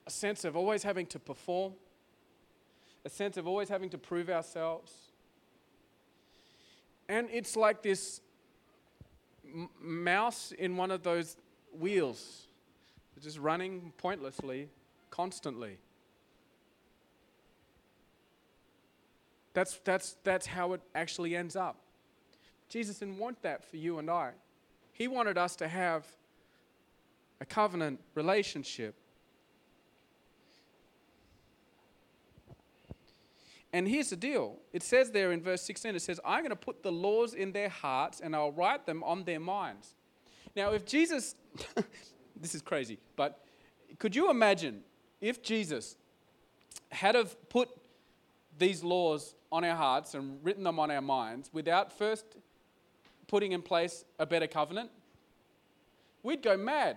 a 0.07 0.11
sense 0.11 0.45
of 0.45 0.57
always 0.57 0.83
having 0.83 1.07
to 1.07 1.19
perform, 1.19 1.73
a 3.05 3.09
sense 3.09 3.37
of 3.37 3.47
always 3.47 3.69
having 3.69 3.89
to 3.91 3.99
prove 3.99 4.29
ourselves. 4.29 4.93
And 7.09 7.29
it's 7.33 7.57
like 7.57 7.83
this 7.83 8.21
m- 9.47 9.71
mouse 9.81 10.53
in 10.53 10.77
one 10.77 10.91
of 10.91 11.03
those 11.03 11.37
wheels, 11.79 12.47
just 13.23 13.39
running 13.39 13.93
pointlessly, 13.99 14.69
constantly. 15.11 15.79
That's, 19.53 19.79
that's, 19.85 20.17
that's 20.25 20.47
how 20.47 20.73
it 20.73 20.81
actually 20.95 21.37
ends 21.37 21.57
up. 21.57 21.77
Jesus 22.69 22.99
didn't 22.99 23.19
want 23.19 23.43
that 23.43 23.65
for 23.65 23.77
you 23.77 23.99
and 23.99 24.09
I. 24.09 24.31
He 25.01 25.09
wanted 25.09 25.39
us 25.39 25.57
to 25.57 25.67
have 25.67 26.07
a 27.41 27.47
covenant 27.47 28.01
relationship. 28.15 28.95
And 33.73 33.89
here's 33.89 34.11
the 34.11 34.17
deal 34.17 34.59
it 34.75 34.83
says 34.83 35.11
there 35.11 35.33
in 35.33 35.41
verse 35.41 35.63
16, 35.63 35.97
it 35.97 36.03
says, 36.03 36.21
I'm 36.23 36.41
going 36.41 36.51
to 36.51 36.55
put 36.55 36.83
the 36.83 36.93
laws 36.93 37.33
in 37.33 37.53
their 37.53 37.71
hearts 37.71 38.21
and 38.21 38.37
I'll 38.37 38.53
write 38.53 38.85
them 38.85 39.03
on 39.03 39.25
their 39.25 39.41
minds. 39.41 39.95
Now, 40.55 40.73
if 40.73 40.85
Jesus, 40.85 41.35
this 42.39 42.55
is 42.55 42.61
crazy, 42.61 42.99
but 43.17 43.43
could 43.99 44.15
you 44.15 44.31
imagine 44.31 44.83
if 45.23 45.43
Jesus 45.43 45.97
had 46.93 47.15
have 47.15 47.49
put 47.49 47.71
these 48.59 48.85
laws 48.85 49.35
on 49.51 49.65
our 49.65 49.77
hearts 49.77 50.13
and 50.13 50.45
written 50.45 50.65
them 50.65 50.79
on 50.79 50.91
our 50.91 51.01
minds 51.01 51.49
without 51.55 51.91
first 51.91 52.37
putting 53.31 53.53
in 53.53 53.63
place 53.63 54.05
a 54.19 54.27
better 54.27 54.49
covenant, 54.49 54.91
we'd 56.25 56.43
go 56.43 56.57
mad. 56.57 56.97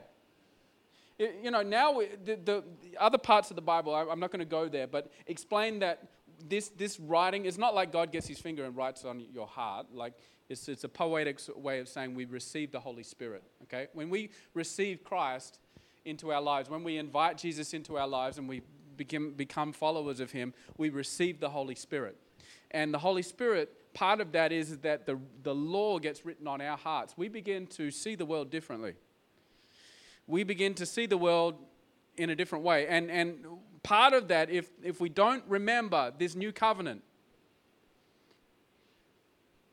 You 1.20 1.52
know, 1.52 1.62
now 1.62 1.92
we, 1.92 2.08
the, 2.26 2.36
the, 2.44 2.64
other 3.00 3.20
parts 3.20 3.52
of 3.52 3.56
the 3.56 3.62
Bible, 3.62 3.94
I, 3.94 4.02
I'm 4.02 4.20
not 4.20 4.32
going 4.32 4.40
to 4.40 4.46
go 4.46 4.68
there, 4.68 4.88
but 4.88 5.12
explain 5.28 5.78
that 5.80 6.10
this, 6.50 6.70
this 6.70 7.00
writing 7.00 7.46
is 7.46 7.60
not 7.60 7.76
like 7.76 7.92
God 7.92 8.12
gets 8.12 8.28
his 8.28 8.40
finger 8.40 8.66
and 8.66 8.76
writes 8.76 9.06
on 9.06 9.20
your 9.32 9.46
heart. 9.46 9.86
Like 9.94 10.16
it's, 10.50 10.68
it's 10.68 10.84
a 10.84 10.90
poetic 10.90 11.40
way 11.56 11.80
of 11.80 11.88
saying 11.88 12.16
we 12.16 12.26
receive 12.26 12.72
the 12.72 12.80
Holy 12.80 13.04
Spirit. 13.04 13.44
Okay? 13.64 13.88
When 13.94 14.10
we 14.10 14.32
receive 14.56 15.04
Christ 15.04 15.60
into 16.04 16.34
our 16.34 16.42
lives, 16.42 16.68
when 16.68 16.84
we 16.84 16.98
invite 16.98 17.38
Jesus 17.38 17.76
into 17.76 17.96
our 18.00 18.08
lives 18.08 18.40
and 18.40 18.50
we 18.50 18.64
become, 18.98 19.34
become 19.34 19.72
followers 19.72 20.20
of 20.20 20.32
him, 20.32 20.52
we 20.78 20.90
receive 20.90 21.40
the 21.40 21.50
Holy 21.50 21.76
Spirit. 21.76 22.18
And 22.72 22.92
the 22.92 23.00
Holy 23.00 23.22
Spirit 23.22 23.72
part 23.94 24.22
of 24.22 24.32
that 24.32 24.52
is 24.52 24.78
that 24.80 25.06
the, 25.06 25.20
the 25.44 25.54
law 25.54 26.00
gets 26.00 26.26
written 26.26 26.48
on 26.48 26.62
our 26.62 26.78
hearts. 26.78 27.14
We 27.18 27.28
begin 27.30 27.68
to 27.68 27.92
see 27.92 28.16
the 28.16 28.26
world 28.26 28.50
differently. 28.50 28.94
we 30.28 30.44
begin 30.44 30.74
to 30.76 30.86
see 30.86 31.06
the 31.06 31.18
world 31.18 31.56
in 32.18 32.30
a 32.30 32.36
different 32.36 32.64
way. 32.64 32.88
And, 32.88 33.10
and 33.12 33.46
part 33.84 34.14
of 34.14 34.28
that, 34.30 34.50
if, 34.50 34.70
if 34.84 35.00
we 35.02 35.10
don't 35.10 35.44
remember 35.48 36.14
this 36.18 36.36
new 36.36 36.52
covenant, 36.52 37.04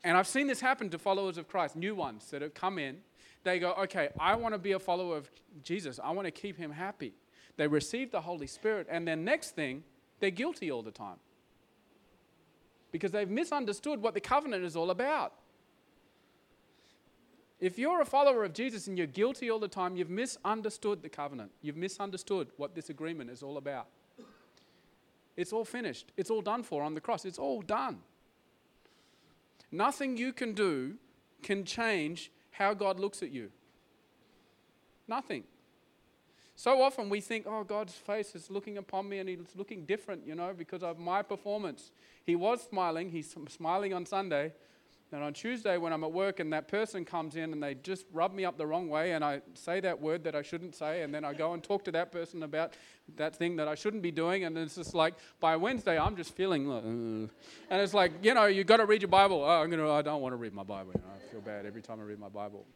and 0.03 0.17
I've 0.17 0.27
seen 0.27 0.47
this 0.47 0.61
happen 0.61 0.89
to 0.91 0.99
followers 0.99 1.37
of 1.37 1.47
Christ, 1.47 1.77
new 1.77 1.95
ones 1.95 2.31
that 2.31 2.41
have 2.43 2.55
come 2.55 2.79
in, 2.79 2.99
they 3.45 3.59
go, 3.59 3.73
okay, 3.73 4.09
I 4.19 4.35
want 4.35 4.55
to 4.55 4.59
be 4.59 4.73
a 4.73 4.79
follower 4.79 5.17
of 5.17 5.31
Jesus. 5.63 6.01
I 6.03 6.11
want 6.11 6.27
to 6.27 6.31
keep 6.31 6.57
him 6.57 6.73
happy. 6.73 7.15
They 7.57 7.67
receive 7.67 8.11
the 8.11 8.23
Holy 8.23 8.47
Spirit, 8.47 8.87
and 8.91 9.07
then 9.07 9.25
next 9.25 9.55
thing, 9.55 9.85
they're 10.21 10.31
guilty 10.31 10.71
all 10.71 10.83
the 10.83 10.91
time 10.91 11.17
because 12.93 13.13
they've 13.13 13.29
misunderstood 13.29 14.03
what 14.03 14.15
the 14.15 14.21
covenant 14.21 14.65
is 14.65 14.77
all 14.77 14.91
about. 14.91 15.35
If 17.61 17.79
you're 17.79 18.01
a 18.01 18.07
follower 18.07 18.45
of 18.45 18.55
Jesus 18.55 18.87
and 18.87 18.97
you're 18.97 19.07
guilty 19.07 19.51
all 19.51 19.59
the 19.59 19.69
time, 19.69 19.95
you've 19.95 20.09
misunderstood 20.09 21.03
the 21.03 21.11
covenant. 21.11 21.51
You've 21.61 21.77
misunderstood 21.77 22.49
what 22.57 22.75
this 22.75 22.89
agreement 22.89 23.31
is 23.31 23.43
all 23.43 23.59
about. 23.59 23.87
It's 25.37 25.53
all 25.53 25.65
finished. 25.65 26.13
It's 26.17 26.31
all 26.31 26.43
done 26.43 26.63
for 26.63 26.83
on 26.83 26.95
the 26.95 27.01
cross. 27.01 27.25
It's 27.25 27.39
all 27.39 27.61
done. 27.61 27.99
Nothing 29.71 30.17
you 30.17 30.33
can 30.33 30.55
do 30.55 30.95
can 31.43 31.65
change 31.65 32.31
how 32.51 32.75
God 32.75 32.99
looks 32.99 33.23
at 33.23 33.31
you. 33.31 33.51
Nothing. 35.07 35.45
So 36.61 36.83
often 36.83 37.09
we 37.09 37.23
think, 37.23 37.47
oh, 37.49 37.65
God's 37.65 37.95
face 37.95 38.35
is 38.35 38.51
looking 38.51 38.77
upon 38.77 39.09
me 39.09 39.19
and 39.19 39.27
he's 39.27 39.39
looking 39.57 39.87
different, 39.87 40.27
you 40.27 40.35
know, 40.35 40.53
because 40.55 40.83
of 40.83 40.99
my 40.99 41.23
performance. 41.23 41.91
He 42.27 42.37
was 42.37 42.61
smiling, 42.61 43.09
he's 43.09 43.35
smiling 43.49 43.95
on 43.95 44.05
Sunday. 44.05 44.53
And 45.11 45.23
on 45.25 45.33
Tuesday, 45.33 45.79
when 45.79 45.95
I'm 45.95 46.05
at 46.05 46.13
work 46.13 46.39
and 46.39 46.53
that 46.53 46.69
person 46.69 47.07
comes 47.07 47.35
in 47.35 47.55
and 47.55 47.63
they 47.63 47.77
just 47.77 48.05
rub 48.13 48.35
me 48.35 48.45
up 48.45 48.59
the 48.59 48.67
wrong 48.67 48.91
way, 48.91 49.13
and 49.13 49.25
I 49.25 49.41
say 49.55 49.81
that 49.81 50.03
word 50.03 50.23
that 50.25 50.35
I 50.35 50.43
shouldn't 50.43 50.75
say, 50.75 51.01
and 51.01 51.15
then 51.15 51.25
I 51.25 51.33
go 51.33 51.55
and 51.55 51.63
talk 51.63 51.83
to 51.87 51.93
that 51.93 52.13
person 52.13 52.43
about 52.43 52.75
that 53.17 53.35
thing 53.35 53.57
that 53.57 53.67
I 53.67 53.75
shouldn't 53.75 54.03
be 54.03 54.11
doing, 54.11 54.45
and 54.45 54.59
it's 54.59 54.75
just 54.75 54.95
like 54.95 55.15
by 55.41 55.57
Wednesday, 55.57 55.99
I'm 55.99 56.15
just 56.15 56.37
feeling, 56.37 56.67
like, 56.67 56.85
and 56.85 57.31
it's 57.71 57.95
like, 57.95 58.13
you 58.23 58.35
know, 58.35 58.45
you've 58.45 58.67
got 58.67 58.77
to 58.77 58.85
read 58.85 59.01
your 59.01 59.09
Bible. 59.09 59.43
Oh, 59.43 59.63
I'm 59.63 59.71
gonna, 59.71 59.91
I 59.91 60.03
don't 60.03 60.21
want 60.21 60.35
to 60.35 60.37
read 60.37 60.53
my 60.53 60.63
Bible. 60.63 60.93
You 60.95 61.01
know, 61.01 61.15
I 61.17 61.33
feel 61.33 61.41
bad 61.41 61.65
every 61.65 61.81
time 61.81 62.01
I 62.01 62.03
read 62.03 62.19
my 62.19 62.29
Bible. 62.29 62.67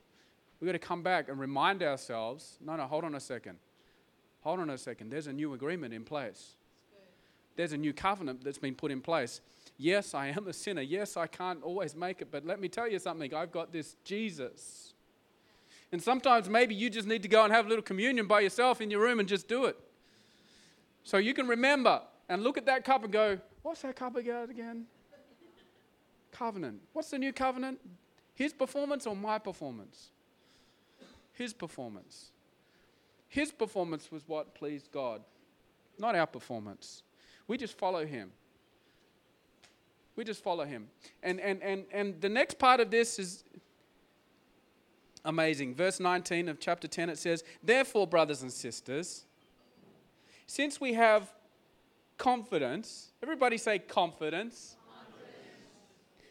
We've 0.59 0.69
got 0.69 0.73
to 0.73 0.79
come 0.79 1.03
back 1.03 1.29
and 1.29 1.39
remind 1.39 1.83
ourselves 1.83 2.57
no, 2.65 2.77
no, 2.77 2.85
hold 2.85 3.05
on 3.05 3.15
a 3.15 3.21
second. 3.21 3.59
Hold 4.45 4.61
on 4.61 4.71
a 4.71 4.79
second. 4.79 5.11
There's 5.11 5.27
a 5.27 5.33
new 5.33 5.55
agreement 5.55 5.95
in 5.95 6.05
place. 6.05 6.53
There's 7.57 7.73
a 7.73 7.79
new 7.79 7.93
covenant 7.93 8.45
that's 8.45 8.59
been 8.59 8.75
put 8.75 8.91
in 8.91 9.01
place. 9.01 9.41
Yes, 9.79 10.13
I 10.13 10.29
am 10.29 10.47
a 10.47 10.53
sinner. 10.53 10.83
Yes, 10.83 11.17
I 11.17 11.27
can't 11.27 11.63
always 11.63 11.97
make 11.97 12.21
it, 12.21 12.29
but 12.31 12.45
let 12.45 12.61
me 12.61 12.69
tell 12.69 12.89
you 12.89 12.99
something. 12.99 13.35
I've 13.35 13.51
got 13.51 13.73
this 13.73 13.97
Jesus. 14.05 14.93
And 15.93 16.03
sometimes 16.03 16.49
maybe 16.49 16.75
you 16.75 16.91
just 16.91 17.09
need 17.09 17.23
to 17.23 17.29
go 17.29 17.45
and 17.45 17.53
have 17.53 17.67
a 17.67 17.69
little 17.69 17.83
communion 17.83 18.27
by 18.27 18.41
yourself 18.41 18.81
in 18.81 18.91
your 18.91 19.01
room 19.01 19.19
and 19.19 19.29
just 19.29 19.49
do 19.49 19.65
it. 19.65 19.79
So 21.05 21.17
you 21.17 21.33
can 21.33 21.47
remember 21.47 22.03
and 22.29 22.43
look 22.43 22.59
at 22.59 22.67
that 22.67 22.85
cup 22.85 23.05
and 23.05 23.13
go, 23.13 23.39
What's 23.63 23.81
that 23.83 23.97
cup 23.97 24.17
again? 24.17 24.85
Covenant. 26.33 26.81
What's 26.93 27.11
the 27.11 27.19
new 27.19 27.33
covenant? 27.33 27.79
His 28.35 28.53
performance 28.53 29.07
or 29.07 29.17
my 29.17 29.39
performance? 29.39 30.11
His 31.33 31.55
performance. 31.55 32.33
His 33.35 33.51
performance 33.51 34.13
was 34.13 34.23
what 34.29 34.55
pleased 34.55 34.93
God, 34.93 35.21
not 35.99 36.15
our 36.15 36.25
performance. 36.25 37.03
We 37.49 37.59
just 37.59 37.77
follow 37.77 38.07
him. 38.07 38.31
We 40.15 40.23
just 40.23 40.41
follow 40.41 40.65
him. 40.65 40.87
And, 41.21 41.41
and, 41.41 41.61
and, 41.61 41.85
and 41.91 42.21
the 42.21 42.29
next 42.29 42.61
part 42.61 42.79
of 42.79 42.93
this 42.93 43.19
is 43.19 43.43
amazing. 45.25 45.75
Verse 45.75 45.99
19 45.99 46.49
of 46.49 46.61
chapter 46.61 46.87
10, 46.87 47.11
it 47.11 47.19
says, 47.19 47.43
Therefore, 47.61 48.07
brothers 48.07 48.43
and 48.43 48.53
sisters, 48.53 49.25
since 50.47 50.81
we 50.81 50.93
have 50.93 51.33
confidence, 52.17 53.11
everybody 53.21 53.59
say 53.59 53.81
confidence. 53.81 54.77
confidence. 54.87 55.37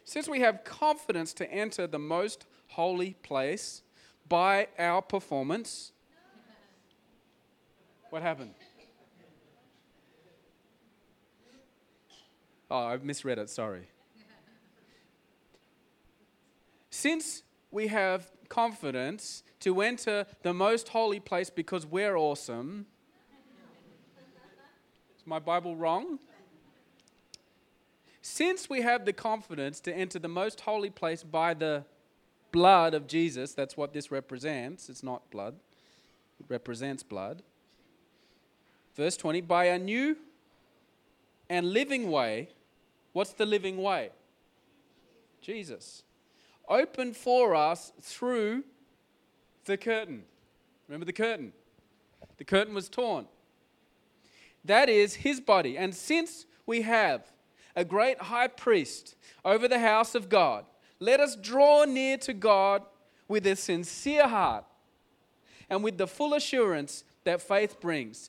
Since 0.04 0.26
we 0.26 0.40
have 0.40 0.64
confidence 0.64 1.34
to 1.34 1.52
enter 1.52 1.86
the 1.86 1.98
most 1.98 2.46
holy 2.68 3.12
place 3.22 3.82
by 4.26 4.68
our 4.78 5.02
performance, 5.02 5.92
what 8.14 8.22
happened? 8.22 8.54
Oh, 12.70 12.84
I've 12.84 13.02
misread 13.02 13.38
it, 13.38 13.50
sorry. 13.50 13.88
Since 16.90 17.42
we 17.72 17.88
have 17.88 18.30
confidence 18.48 19.42
to 19.58 19.82
enter 19.82 20.26
the 20.44 20.54
most 20.54 20.90
holy 20.90 21.18
place 21.18 21.50
because 21.50 21.84
we're 21.86 22.14
awesome, 22.14 22.86
is 25.18 25.26
my 25.26 25.40
Bible 25.40 25.74
wrong? 25.74 26.20
Since 28.22 28.70
we 28.70 28.82
have 28.82 29.06
the 29.06 29.12
confidence 29.12 29.80
to 29.80 29.92
enter 29.92 30.20
the 30.20 30.28
most 30.28 30.60
holy 30.60 30.90
place 30.90 31.24
by 31.24 31.52
the 31.52 31.84
blood 32.52 32.94
of 32.94 33.08
Jesus, 33.08 33.54
that's 33.54 33.76
what 33.76 33.92
this 33.92 34.12
represents. 34.12 34.88
It's 34.88 35.02
not 35.02 35.28
blood, 35.32 35.56
it 36.38 36.46
represents 36.48 37.02
blood. 37.02 37.42
Verse 38.94 39.16
20, 39.16 39.40
by 39.42 39.66
a 39.66 39.78
new 39.78 40.16
and 41.48 41.72
living 41.72 42.10
way 42.10 42.48
What's 43.14 43.32
the 43.32 43.46
living 43.46 43.78
way? 43.78 44.10
Jesus. 45.40 46.02
Opened 46.68 47.16
for 47.16 47.54
us 47.54 47.92
through 48.02 48.64
the 49.64 49.76
curtain. 49.76 50.24
Remember 50.88 51.06
the 51.06 51.12
curtain? 51.12 51.52
The 52.36 52.44
curtain 52.44 52.74
was 52.74 52.88
torn. 52.88 53.26
That 54.64 54.88
is 54.88 55.14
his 55.14 55.40
body. 55.40 55.78
And 55.78 55.94
since 55.94 56.44
we 56.66 56.82
have 56.82 57.30
a 57.76 57.84
great 57.84 58.18
high 58.18 58.48
priest 58.48 59.14
over 59.44 59.68
the 59.68 59.78
house 59.78 60.16
of 60.16 60.28
God, 60.28 60.64
let 60.98 61.20
us 61.20 61.36
draw 61.36 61.84
near 61.84 62.16
to 62.18 62.32
God 62.32 62.82
with 63.28 63.46
a 63.46 63.54
sincere 63.54 64.26
heart 64.26 64.64
and 65.70 65.84
with 65.84 65.98
the 65.98 66.08
full 66.08 66.34
assurance 66.34 67.04
that 67.22 67.40
faith 67.40 67.80
brings, 67.80 68.28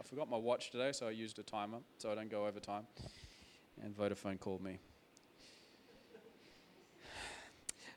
I 0.00 0.02
forgot 0.04 0.28
my 0.28 0.36
watch 0.36 0.70
today, 0.70 0.92
so 0.92 1.06
I 1.06 1.10
used 1.10 1.38
a 1.38 1.42
timer 1.42 1.78
so 1.98 2.10
I 2.10 2.14
don't 2.14 2.30
go 2.30 2.46
over 2.46 2.60
time 2.60 2.86
and 3.82 3.96
Vodafone 3.96 4.38
called 4.38 4.62
me. 4.62 4.78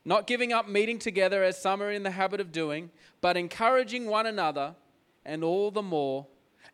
Not 0.04 0.26
giving 0.26 0.52
up 0.52 0.68
meeting 0.68 0.98
together 0.98 1.42
as 1.42 1.60
some 1.60 1.82
are 1.82 1.90
in 1.90 2.04
the 2.04 2.12
habit 2.12 2.40
of 2.40 2.52
doing, 2.52 2.90
but 3.20 3.36
encouraging 3.36 4.06
one 4.06 4.26
another, 4.26 4.76
and 5.24 5.42
all 5.42 5.72
the 5.72 5.82
more 5.82 6.26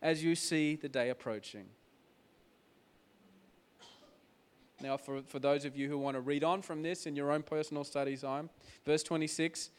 as 0.02 0.22
you 0.22 0.35
see 0.35 0.76
the 0.76 0.88
day 0.88 1.08
approaching. 1.08 1.64
Now, 4.82 4.96
for, 4.96 5.22
for 5.22 5.38
those 5.38 5.64
of 5.64 5.76
you 5.76 5.88
who 5.88 5.96
want 5.96 6.16
to 6.16 6.20
read 6.20 6.44
on 6.44 6.61
from 6.61 6.82
this 6.82 7.06
in 7.06 7.16
your 7.16 7.30
own 7.30 7.42
personal 7.42 7.85
study 7.85 8.16
time, 8.16 8.50
verse 8.85 9.02
26 9.02 9.70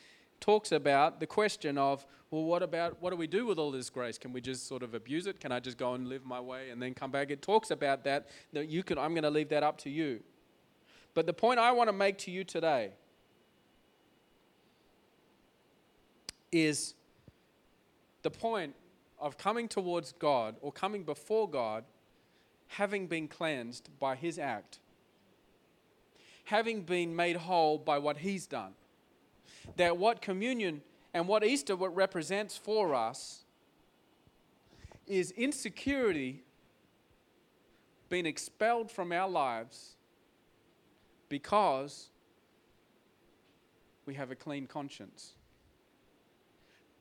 talks 0.44 0.74
about 0.74 1.22
the 1.22 1.26
question 1.26 1.78
of, 1.78 2.06
well, 2.30 2.44
what 2.44 2.62
about, 2.62 3.02
what 3.02 3.12
do 3.12 3.16
we 3.16 3.28
do 3.28 3.46
with 3.46 3.58
all 3.58 3.72
this 3.72 3.90
grace? 3.90 4.18
Can 4.18 4.34
we 4.34 4.42
just 4.42 4.68
sort 4.68 4.84
of 4.84 4.94
abuse 4.94 5.26
it? 5.26 5.40
Can 5.40 5.54
I 5.54 5.62
just 5.62 5.78
go 5.78 5.94
and 5.94 6.06
live 6.06 6.26
my 6.26 6.42
way 6.42 6.70
and 6.70 6.82
then 6.82 6.94
come 6.94 7.12
back? 7.12 7.32
It 7.32 7.42
talks 7.42 7.72
about 7.72 8.04
that, 8.04 8.28
that 8.52 8.68
you 8.68 8.84
can, 8.84 8.98
I'm 8.98 9.14
going 9.14 9.24
to 9.24 9.30
leave 9.30 9.48
that 9.50 9.64
up 9.64 9.78
to 9.80 9.90
you. 9.90 10.20
But 11.14 11.28
the 11.28 11.34
point 11.34 11.62
I 11.62 11.72
want 11.72 11.88
to 11.88 11.94
make 11.94 12.18
to 12.20 12.32
you 12.32 12.44
today 12.44 12.92
is 16.52 16.94
the 18.22 18.32
point 18.32 18.76
of 19.20 19.38
coming 19.38 19.70
towards 19.70 20.12
God 20.12 20.58
or 20.60 20.74
coming 20.74 21.04
before 21.04 21.50
God 21.50 21.86
having 22.68 23.08
been 23.08 23.30
cleansed 23.30 23.90
by 23.98 24.16
His 24.16 24.38
act, 24.38 24.80
having 26.44 26.82
been 26.82 27.16
made 27.16 27.38
whole 27.38 27.78
by 27.78 27.98
what 27.98 28.18
He's 28.18 28.46
done 28.46 28.74
that 29.78 29.98
what 29.98 30.22
communion 30.22 30.82
and 31.14 31.28
what 31.28 31.44
Easter 31.44 31.76
what 31.76 31.96
represents 31.96 32.58
for 32.58 32.96
us 32.96 33.44
is 35.08 35.32
insecurity 35.32 36.44
being 38.10 38.26
expelled 38.26 38.92
from 38.92 39.12
our 39.12 39.30
lives 39.30 39.96
because 41.30 42.10
we 44.06 44.14
have 44.14 44.32
a 44.32 44.36
clean 44.36 44.68
conscience. 44.68 45.34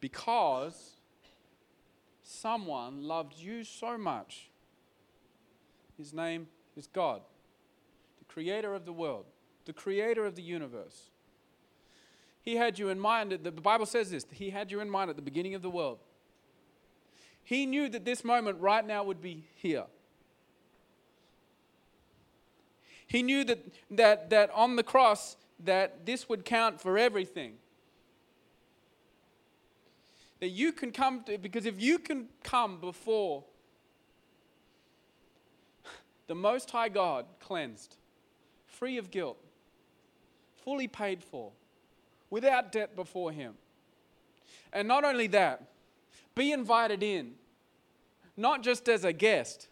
Because 0.01 0.97
someone 2.23 3.03
loved 3.03 3.35
you 3.37 3.65
so 3.65 3.99
much. 3.99 4.51
His 5.97 6.13
name 6.13 6.49
is 6.77 6.87
God, 6.87 7.21
the 8.19 8.25
creator 8.25 8.75
of 8.75 8.85
the 8.85 8.93
world, 8.93 9.27
the 9.67 9.73
creator 9.73 10.25
of 10.25 10.35
the 10.35 10.43
universe. 10.43 11.11
He 12.43 12.57
had 12.57 12.79
you 12.79 12.89
in 12.89 12.99
mind, 12.99 13.39
the 13.43 13.53
Bible 13.53 13.87
says 13.87 14.11
this, 14.11 14.27
He 14.31 14.51
had 14.51 14.71
you 14.71 14.81
in 14.81 14.91
mind 14.91 15.11
at 15.11 15.17
the 15.17 15.23
beginning 15.23 15.55
of 15.55 15.63
the 15.63 15.71
world. 15.71 15.99
He 17.45 17.67
knew 17.67 17.89
that 17.89 18.05
this 18.05 18.25
moment 18.25 18.61
right 18.61 18.85
now 18.85 19.05
would 19.05 19.21
be 19.21 19.45
here. 19.55 19.85
He 23.07 23.23
knew 23.23 23.45
that, 23.45 23.59
that, 23.91 24.31
that 24.31 24.51
on 24.55 24.77
the 24.77 24.83
cross, 24.83 25.37
that 25.65 26.07
this 26.07 26.29
would 26.29 26.45
count 26.45 26.81
for 26.81 26.99
everything. 26.99 27.55
That 30.41 30.49
you 30.49 30.73
can 30.73 30.91
come 30.91 31.23
to, 31.25 31.39
because 31.39 31.67
if 31.67 31.81
you 31.81 31.99
can 31.99 32.29
come 32.43 32.81
before 32.81 33.45
the 36.27 36.35
Most 36.35 36.71
High 36.71 36.89
God 36.89 37.27
cleansed, 37.39 37.97
free 38.67 38.99
of 38.99 39.11
guilt, 39.11 39.39
fully 40.65 40.89
paid 40.89 41.23
for, 41.23 41.53
without 42.33 42.73
debt 42.73 42.97
before 42.97 43.31
Him. 43.31 43.53
And 44.73 44.89
not 44.89 45.05
only 45.05 45.27
that, 45.29 45.69
be 46.35 46.51
invited 46.51 47.03
in, 47.03 47.35
not 48.39 48.63
just 48.63 48.89
as 48.89 49.05
a 49.05 49.13
guest, 49.13 49.69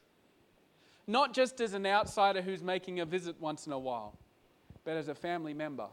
not 1.07 1.33
just 1.33 1.63
as 1.63 1.73
an 1.73 1.87
outsider 1.87 2.43
who's 2.43 2.63
making 2.63 3.01
a 3.01 3.07
visit 3.07 3.41
once 3.41 3.67
in 3.67 3.73
a 3.73 3.79
while, 3.79 4.15
but 4.85 4.95
as 4.95 5.09
a 5.09 5.15
family 5.15 5.55
member. 5.55 5.87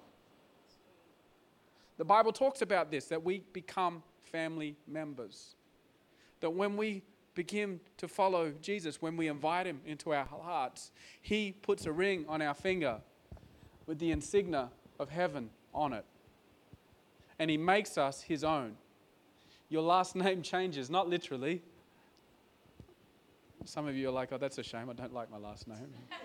The 1.97 2.03
Bible 2.03 2.33
talks 2.33 2.61
about 2.61 2.91
this 2.91 3.05
that 3.05 3.23
we 3.23 3.43
become 3.53 4.03
family 4.25 4.75
members. 4.85 5.55
That 6.41 6.49
when 6.49 6.75
we 6.75 7.01
begin 7.33 7.79
to 7.95 8.09
follow 8.09 8.51
Jesus, 8.61 9.01
when 9.01 9.15
we 9.15 9.29
invite 9.29 9.67
him 9.67 9.79
into 9.85 10.13
our 10.13 10.25
hearts, 10.25 10.91
he 11.21 11.53
puts 11.53 11.85
a 11.85 11.93
ring 11.93 12.25
on 12.27 12.41
our 12.41 12.53
finger 12.53 12.99
with 13.85 13.99
the 13.99 14.11
insignia 14.11 14.69
of 14.99 15.09
heaven 15.09 15.49
on 15.73 15.93
it. 15.93 16.03
And 17.39 17.49
he 17.49 17.57
makes 17.57 17.97
us 17.97 18.21
his 18.21 18.43
own. 18.43 18.75
Your 19.69 19.83
last 19.83 20.15
name 20.23 20.41
changes, 20.41 20.89
not 20.89 21.09
literally. 21.09 21.61
Some 23.65 23.87
of 23.87 23.95
you 23.95 24.09
are 24.09 24.11
like, 24.11 24.31
oh, 24.31 24.37
that's 24.37 24.57
a 24.57 24.63
shame. 24.63 24.89
I 24.89 24.93
don't 24.93 25.13
like 25.13 25.29
my 25.29 25.37
last 25.37 25.67
name. 25.67 25.93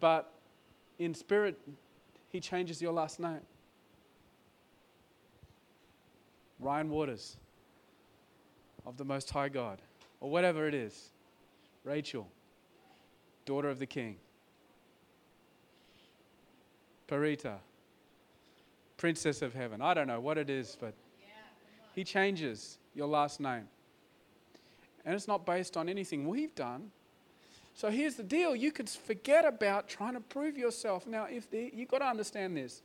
but 0.00 0.32
in 0.98 1.14
spirit, 1.14 1.58
he 2.30 2.40
changes 2.40 2.82
your 2.82 2.92
last 2.92 3.20
name. 3.20 3.40
Ryan 6.60 6.90
Waters 6.90 7.36
of 8.86 8.96
the 8.96 9.04
Most 9.04 9.30
High 9.30 9.48
God, 9.48 9.80
or 10.20 10.30
whatever 10.30 10.66
it 10.68 10.74
is. 10.74 11.10
Rachel, 11.84 12.28
daughter 13.44 13.68
of 13.68 13.78
the 13.78 13.86
King. 13.86 14.16
Parita, 17.08 17.56
princess 18.96 19.42
of 19.42 19.54
heaven. 19.54 19.80
I 19.80 19.94
don't 19.94 20.06
know 20.06 20.20
what 20.20 20.38
it 20.38 20.48
is, 20.48 20.76
but 20.80 20.94
he 21.94 22.04
changes 22.04 22.78
your 22.94 23.06
last 23.06 23.40
name. 23.40 23.68
And 25.04 25.14
it's 25.14 25.28
not 25.28 25.44
based 25.44 25.76
on 25.76 25.88
anything 25.88 26.26
we've 26.26 26.54
done. 26.54 26.90
So 27.74 27.90
here's 27.90 28.14
the 28.14 28.22
deal 28.22 28.54
you 28.54 28.72
could 28.72 28.88
forget 28.88 29.44
about 29.44 29.88
trying 29.88 30.14
to 30.14 30.20
prove 30.20 30.56
yourself. 30.56 31.06
Now, 31.06 31.24
if 31.24 31.50
the, 31.50 31.70
you've 31.74 31.88
got 31.88 31.98
to 31.98 32.06
understand 32.06 32.56
this 32.56 32.82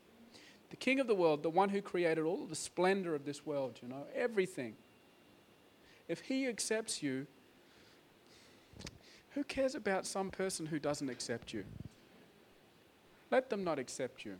the 0.69 0.75
king 0.75 0.99
of 0.99 1.07
the 1.07 1.15
world, 1.15 1.41
the 1.41 1.49
one 1.49 1.69
who 1.69 1.81
created 1.81 2.23
all 2.25 2.45
the 2.45 2.55
splendor 2.55 3.15
of 3.15 3.25
this 3.25 3.45
world, 3.45 3.79
you 3.81 3.87
know, 3.87 4.05
everything, 4.15 4.75
if 6.07 6.21
he 6.21 6.47
accepts 6.47 7.01
you, 7.01 7.25
who 9.31 9.43
cares 9.43 9.73
about 9.73 10.05
some 10.05 10.29
person 10.29 10.67
who 10.67 10.79
doesn't 10.79 11.09
accept 11.09 11.53
you? 11.53 11.63
Let 13.31 13.49
them 13.49 13.63
not 13.63 13.79
accept 13.79 14.25
you. 14.25 14.35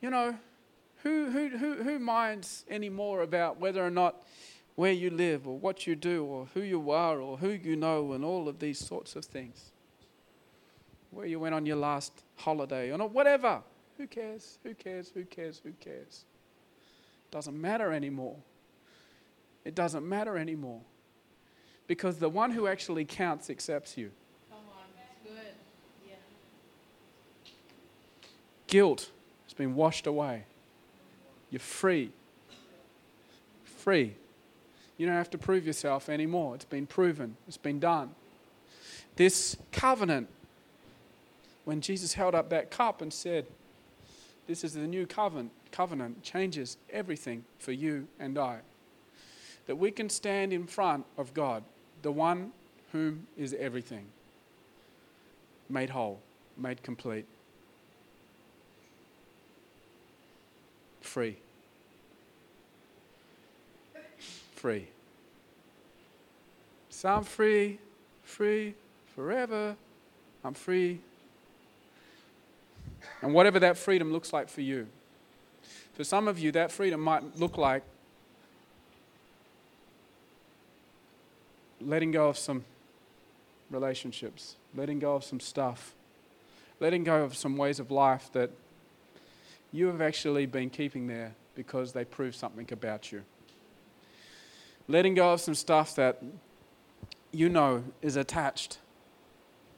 You 0.00 0.10
know, 0.10 0.36
who, 1.02 1.30
who, 1.30 1.48
who, 1.48 1.74
who 1.82 1.98
minds 1.98 2.64
anymore 2.68 3.22
about 3.22 3.58
whether 3.58 3.84
or 3.84 3.90
not 3.90 4.22
where 4.74 4.92
you 4.92 5.10
live 5.10 5.46
or 5.46 5.58
what 5.58 5.86
you 5.86 5.94
do 5.94 6.24
or 6.24 6.48
who 6.54 6.62
you 6.62 6.90
are 6.90 7.20
or 7.20 7.38
who 7.38 7.50
you 7.50 7.76
know 7.76 8.12
and 8.12 8.24
all 8.24 8.48
of 8.48 8.58
these 8.58 8.78
sorts 8.78 9.16
of 9.16 9.24
things? 9.24 9.72
Where 11.10 11.26
you 11.26 11.38
went 11.38 11.54
on 11.54 11.66
your 11.66 11.76
last 11.76 12.24
holiday 12.36 12.90
or 12.90 12.98
whatever. 13.08 13.62
Who 13.98 14.06
cares? 14.06 14.58
Who 14.62 14.74
cares? 14.74 15.10
Who 15.14 15.24
cares? 15.24 15.60
Who 15.62 15.72
cares? 15.72 16.24
Doesn't 17.30 17.58
matter 17.58 17.92
anymore. 17.92 18.36
It 19.64 19.74
doesn't 19.74 20.08
matter 20.08 20.36
anymore. 20.36 20.80
Because 21.86 22.18
the 22.18 22.28
one 22.28 22.50
who 22.50 22.66
actually 22.66 23.04
counts 23.04 23.50
accepts 23.50 23.96
you. 23.96 24.10
Come 24.50 24.58
on, 24.70 24.84
that's 24.96 25.18
good. 25.22 25.54
Yeah. 26.06 26.14
Guilt 28.72 29.10
has 29.44 29.52
been 29.52 29.74
washed 29.74 30.06
away. 30.06 30.44
You're 31.50 31.60
free. 31.60 32.10
Free. 33.64 34.14
You 34.96 35.04
don't 35.04 35.14
have 35.14 35.28
to 35.32 35.36
prove 35.36 35.66
yourself 35.66 36.08
anymore. 36.08 36.54
It's 36.54 36.64
been 36.64 36.86
proven, 36.86 37.36
it's 37.46 37.58
been 37.58 37.78
done. 37.78 38.14
This 39.16 39.58
covenant, 39.72 40.30
when 41.66 41.82
Jesus 41.82 42.14
held 42.14 42.34
up 42.34 42.48
that 42.48 42.70
cup 42.70 43.02
and 43.02 43.12
said, 43.12 43.44
This 44.46 44.64
is 44.64 44.72
the 44.72 44.86
new 44.86 45.06
covenant, 45.06 45.50
covenant 45.70 46.22
changes 46.22 46.78
everything 46.90 47.44
for 47.58 47.72
you 47.72 48.08
and 48.18 48.38
I. 48.38 48.60
That 49.66 49.76
we 49.76 49.90
can 49.90 50.08
stand 50.08 50.50
in 50.50 50.66
front 50.66 51.04
of 51.18 51.34
God, 51.34 51.62
the 52.00 52.10
one 52.10 52.52
whom 52.92 53.26
is 53.36 53.52
everything, 53.52 54.06
made 55.68 55.90
whole, 55.90 56.20
made 56.56 56.82
complete. 56.82 57.26
Free. 61.12 61.36
Free. 64.54 64.88
So 66.88 67.10
I'm 67.10 67.24
free, 67.24 67.78
free 68.24 68.74
forever. 69.14 69.76
I'm 70.42 70.54
free. 70.54 71.00
And 73.20 73.34
whatever 73.34 73.60
that 73.60 73.76
freedom 73.76 74.10
looks 74.10 74.32
like 74.32 74.48
for 74.48 74.62
you. 74.62 74.86
For 75.92 76.02
some 76.02 76.28
of 76.28 76.38
you, 76.38 76.50
that 76.52 76.72
freedom 76.72 77.02
might 77.02 77.38
look 77.38 77.58
like 77.58 77.82
letting 81.78 82.10
go 82.10 82.30
of 82.30 82.38
some 82.38 82.64
relationships, 83.70 84.56
letting 84.74 84.98
go 84.98 85.16
of 85.16 85.24
some 85.24 85.40
stuff, 85.40 85.92
letting 86.80 87.04
go 87.04 87.22
of 87.22 87.36
some 87.36 87.58
ways 87.58 87.78
of 87.78 87.90
life 87.90 88.30
that 88.32 88.50
you 89.72 89.86
have 89.86 90.02
actually 90.02 90.46
been 90.46 90.68
keeping 90.68 91.06
there 91.06 91.34
because 91.54 91.92
they 91.92 92.04
prove 92.04 92.34
something 92.34 92.68
about 92.70 93.10
you. 93.10 93.22
Letting 94.86 95.14
go 95.14 95.32
of 95.32 95.40
some 95.40 95.54
stuff 95.54 95.94
that 95.96 96.22
you 97.32 97.48
know 97.48 97.82
is 98.02 98.16
attached 98.16 98.78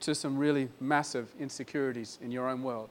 to 0.01 0.15
some 0.15 0.37
really 0.37 0.69
massive 0.81 1.33
insecurities 1.39 2.19
in 2.21 2.31
your 2.31 2.49
own 2.49 2.63
world. 2.63 2.91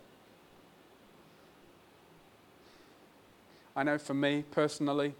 I 3.75 3.83
know 3.83 3.97
for 3.97 4.13
me 4.13 4.45
personally, 4.51 5.13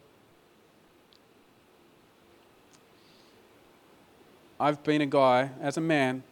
I've 4.60 4.82
been 4.84 5.02
a 5.02 5.06
guy, 5.06 5.50
as 5.60 5.76
a 5.76 5.82
man, 5.82 6.24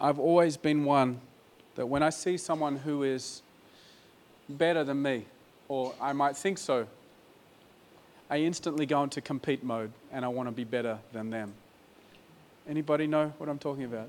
I've 0.00 0.18
always 0.18 0.56
been 0.56 0.84
one 0.84 1.20
that 1.74 1.86
when 1.86 2.02
I 2.02 2.10
see 2.10 2.36
someone 2.36 2.76
who 2.76 3.02
is 3.02 3.42
better 4.48 4.84
than 4.84 5.02
me, 5.02 5.26
or 5.68 5.94
I 6.00 6.12
might 6.12 6.36
think 6.36 6.58
so, 6.58 6.86
I 8.30 8.38
instantly 8.38 8.86
go 8.86 9.02
into 9.02 9.20
compete 9.20 9.62
mode 9.62 9.92
and 10.12 10.24
I 10.24 10.28
want 10.28 10.48
to 10.48 10.52
be 10.52 10.64
better 10.64 10.98
than 11.12 11.30
them. 11.30 11.54
Anybody 12.68 13.06
know 13.06 13.32
what 13.38 13.48
I'm 13.48 13.58
talking 13.58 13.84
about? 13.84 14.08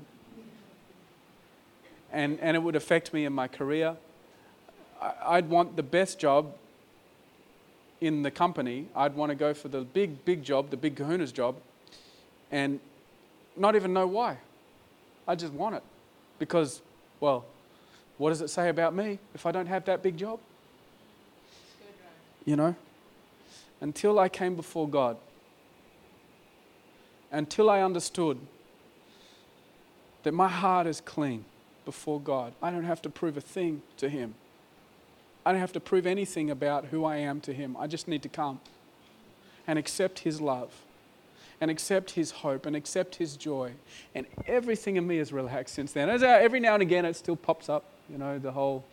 And, 2.12 2.38
and 2.40 2.56
it 2.56 2.60
would 2.60 2.76
affect 2.76 3.12
me 3.12 3.24
in 3.24 3.32
my 3.32 3.48
career. 3.48 3.96
I'd 5.00 5.48
want 5.48 5.76
the 5.76 5.82
best 5.82 6.18
job 6.18 6.54
in 8.00 8.22
the 8.22 8.30
company. 8.30 8.86
I'd 8.94 9.14
want 9.14 9.30
to 9.30 9.36
go 9.36 9.52
for 9.52 9.68
the 9.68 9.82
big, 9.82 10.24
big 10.24 10.42
job, 10.42 10.70
the 10.70 10.76
big 10.76 10.96
kahuna's 10.96 11.32
job, 11.32 11.56
and 12.50 12.80
not 13.56 13.76
even 13.76 13.92
know 13.92 14.06
why. 14.06 14.38
I 15.28 15.34
just 15.34 15.52
want 15.52 15.74
it 15.74 15.82
because, 16.38 16.80
well, 17.20 17.44
what 18.18 18.30
does 18.30 18.40
it 18.40 18.48
say 18.48 18.68
about 18.68 18.94
me 18.94 19.18
if 19.34 19.46
I 19.46 19.52
don't 19.52 19.66
have 19.66 19.84
that 19.86 20.02
big 20.02 20.16
job? 20.16 20.40
You 22.44 22.56
know? 22.56 22.74
Until 23.80 24.18
I 24.18 24.28
came 24.28 24.54
before 24.54 24.88
God, 24.88 25.16
until 27.30 27.68
I 27.68 27.82
understood 27.82 28.38
that 30.22 30.32
my 30.32 30.48
heart 30.48 30.86
is 30.86 31.00
clean 31.00 31.44
before 31.84 32.20
God, 32.20 32.54
I 32.62 32.70
don't 32.70 32.84
have 32.84 33.02
to 33.02 33.10
prove 33.10 33.36
a 33.36 33.40
thing 33.40 33.82
to 33.98 34.08
Him. 34.08 34.34
I 35.44 35.52
don't 35.52 35.60
have 35.60 35.72
to 35.72 35.80
prove 35.80 36.06
anything 36.06 36.50
about 36.50 36.86
who 36.86 37.04
I 37.04 37.16
am 37.18 37.40
to 37.42 37.52
Him. 37.52 37.76
I 37.78 37.86
just 37.86 38.08
need 38.08 38.22
to 38.22 38.28
come 38.28 38.60
and 39.66 39.78
accept 39.78 40.20
His 40.20 40.40
love 40.40 40.85
and 41.60 41.70
accept 41.70 42.12
His 42.12 42.30
hope 42.30 42.66
and 42.66 42.76
accept 42.76 43.16
His 43.16 43.36
joy. 43.36 43.72
And 44.14 44.26
everything 44.46 44.96
in 44.96 45.06
me 45.06 45.18
is 45.18 45.32
relaxed 45.32 45.74
since 45.74 45.92
then. 45.92 46.08
As 46.08 46.22
uh, 46.22 46.26
every 46.26 46.60
now 46.60 46.74
and 46.74 46.82
again, 46.82 47.04
it 47.04 47.16
still 47.16 47.36
pops 47.36 47.68
up, 47.68 47.84
you 48.10 48.18
know, 48.18 48.38
the 48.38 48.52
whole, 48.52 48.84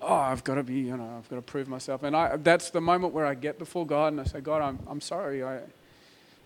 oh, 0.00 0.14
I've 0.14 0.44
got 0.44 0.56
to 0.56 0.62
be, 0.62 0.74
you 0.74 0.96
know, 0.96 1.16
I've 1.18 1.28
got 1.28 1.36
to 1.36 1.42
prove 1.42 1.68
myself. 1.68 2.02
And 2.02 2.16
I, 2.16 2.36
that's 2.36 2.70
the 2.70 2.80
moment 2.80 3.12
where 3.12 3.26
I 3.26 3.34
get 3.34 3.58
before 3.58 3.86
God 3.86 4.12
and 4.12 4.20
I 4.20 4.24
say, 4.24 4.40
God, 4.40 4.62
I'm, 4.62 4.78
I'm 4.88 5.00
sorry. 5.00 5.42
I, 5.42 5.60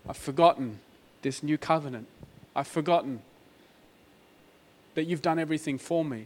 I've 0.07 0.17
forgotten 0.17 0.79
this 1.21 1.43
new 1.43 1.57
covenant. 1.57 2.07
I've 2.55 2.67
forgotten 2.67 3.21
that 4.95 5.05
you've 5.05 5.21
done 5.21 5.37
everything 5.37 5.77
for 5.77 6.03
me. 6.03 6.25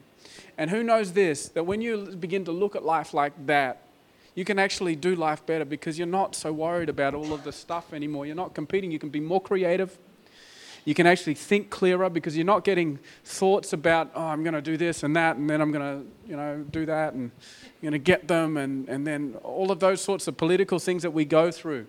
And 0.58 0.70
who 0.70 0.84
knows 0.84 1.14
this, 1.14 1.50
that 1.50 1.66
when 1.66 1.82
you 1.82 2.16
begin 2.20 2.46
to 2.46 2.52
look 2.52 2.76
at 2.76 2.86
life 2.86 3.14
like 3.14 3.34
that, 3.48 3.82
you 4.36 4.46
can 4.46 4.60
actually 4.60 4.96
do 4.96 5.16
life 5.16 5.46
better 5.46 5.66
because 5.66 5.98
you're 5.98 6.08
not 6.08 6.36
so 6.36 6.54
worried 6.54 6.90
about 6.90 7.14
all 7.14 7.34
of 7.34 7.44
the 7.44 7.52
stuff 7.52 7.94
anymore. 7.94 8.26
You're 8.26 8.36
not 8.36 8.54
competing. 8.54 8.92
You 8.92 9.00
can 9.00 9.10
be 9.10 9.20
more 9.20 9.42
creative. 9.42 9.98
You 10.86 10.96
can 10.96 11.06
actually 11.06 11.36
think 11.36 11.70
clearer 11.70 12.10
because 12.10 12.36
you're 12.36 12.46
not 12.46 12.64
getting 12.64 12.98
thoughts 13.24 13.72
about, 13.72 14.12
oh, 14.16 14.24
I'm 14.24 14.44
going 14.44 14.56
to 14.56 14.62
do 14.62 14.78
this 14.78 15.04
and 15.04 15.16
that, 15.16 15.36
and 15.36 15.48
then 15.48 15.62
I'm 15.62 15.72
going 15.72 16.00
to, 16.00 16.30
you 16.30 16.36
know, 16.36 16.66
do 16.72 16.88
that, 16.88 17.14
and 17.14 17.30
you're 17.82 17.92
going 17.92 18.02
to 18.02 18.04
get 18.04 18.28
them, 18.28 18.58
and, 18.58 18.90
and 18.90 19.06
then 19.06 19.36
all 19.44 19.72
of 19.72 19.80
those 19.80 20.02
sorts 20.02 20.28
of 20.28 20.38
political 20.38 20.80
things 20.80 21.04
that 21.04 21.12
we 21.12 21.24
go 21.24 21.52
through. 21.52 21.86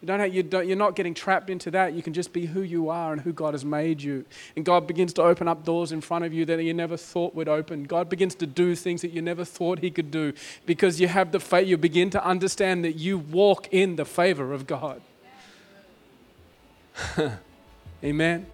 You 0.00 0.06
don't 0.06 0.32
you 0.32 0.42
don't, 0.42 0.66
you're 0.66 0.78
not 0.78 0.96
getting 0.96 1.12
trapped 1.12 1.50
into 1.50 1.70
that. 1.72 1.92
You 1.92 2.02
can 2.02 2.14
just 2.14 2.32
be 2.32 2.46
who 2.46 2.62
you 2.62 2.88
are 2.88 3.12
and 3.12 3.20
who 3.20 3.34
God 3.34 3.52
has 3.52 3.66
made 3.66 4.02
you. 4.02 4.24
And 4.56 4.64
God 4.64 4.86
begins 4.86 5.12
to 5.14 5.22
open 5.22 5.46
up 5.46 5.64
doors 5.64 5.92
in 5.92 6.00
front 6.00 6.24
of 6.24 6.32
you 6.32 6.46
that 6.46 6.62
you 6.62 6.72
never 6.72 6.96
thought 6.96 7.34
would 7.34 7.48
open. 7.48 7.84
God 7.84 8.08
begins 8.08 8.34
to 8.36 8.46
do 8.46 8.74
things 8.74 9.02
that 9.02 9.10
you 9.10 9.20
never 9.20 9.44
thought 9.44 9.80
He 9.80 9.90
could 9.90 10.10
do 10.10 10.32
because 10.64 11.00
you 11.00 11.08
have 11.08 11.32
the 11.32 11.40
faith. 11.40 11.68
You 11.68 11.76
begin 11.76 12.08
to 12.10 12.24
understand 12.24 12.82
that 12.84 12.94
you 12.94 13.18
walk 13.18 13.68
in 13.70 13.96
the 13.96 14.06
favor 14.06 14.54
of 14.54 14.66
God. 14.66 15.02
Amen. 18.04 18.46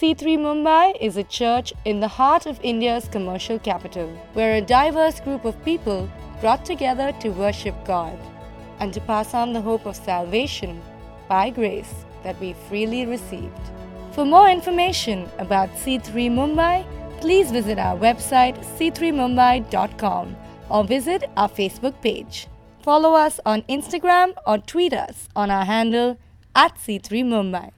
C3 0.00 0.38
Mumbai 0.38 0.96
is 1.00 1.16
a 1.16 1.22
church 1.22 1.72
in 1.84 2.00
the 2.00 2.08
heart 2.08 2.46
of 2.46 2.58
India's 2.64 3.06
commercial 3.06 3.60
capital, 3.60 4.08
where 4.32 4.56
a 4.56 4.60
diverse 4.60 5.20
group 5.20 5.44
of 5.44 5.64
people 5.64 6.10
brought 6.40 6.64
together 6.64 7.12
to 7.20 7.28
worship 7.28 7.76
God 7.84 8.18
and 8.80 8.92
to 8.92 9.00
pass 9.00 9.34
on 9.34 9.52
the 9.52 9.60
hope 9.60 9.86
of 9.86 9.96
salvation 9.96 10.80
by 11.28 11.50
grace 11.50 12.04
that 12.22 12.38
we 12.40 12.54
freely 12.68 13.06
received. 13.06 13.70
For 14.12 14.24
more 14.24 14.48
information 14.48 15.28
about 15.38 15.70
C3 15.70 16.30
Mumbai, 16.30 16.84
please 17.20 17.50
visit 17.50 17.78
our 17.78 17.96
website 17.96 18.56
c3mumbai.com 18.76 20.36
or 20.70 20.84
visit 20.84 21.24
our 21.36 21.48
Facebook 21.48 22.00
page. 22.00 22.46
Follow 22.82 23.14
us 23.14 23.40
on 23.46 23.62
Instagram 23.62 24.34
or 24.46 24.58
tweet 24.58 24.92
us 24.92 25.28
on 25.34 25.50
our 25.50 25.64
handle 25.64 26.18
at 26.54 26.76
C3 26.76 27.24
Mumbai. 27.24 27.70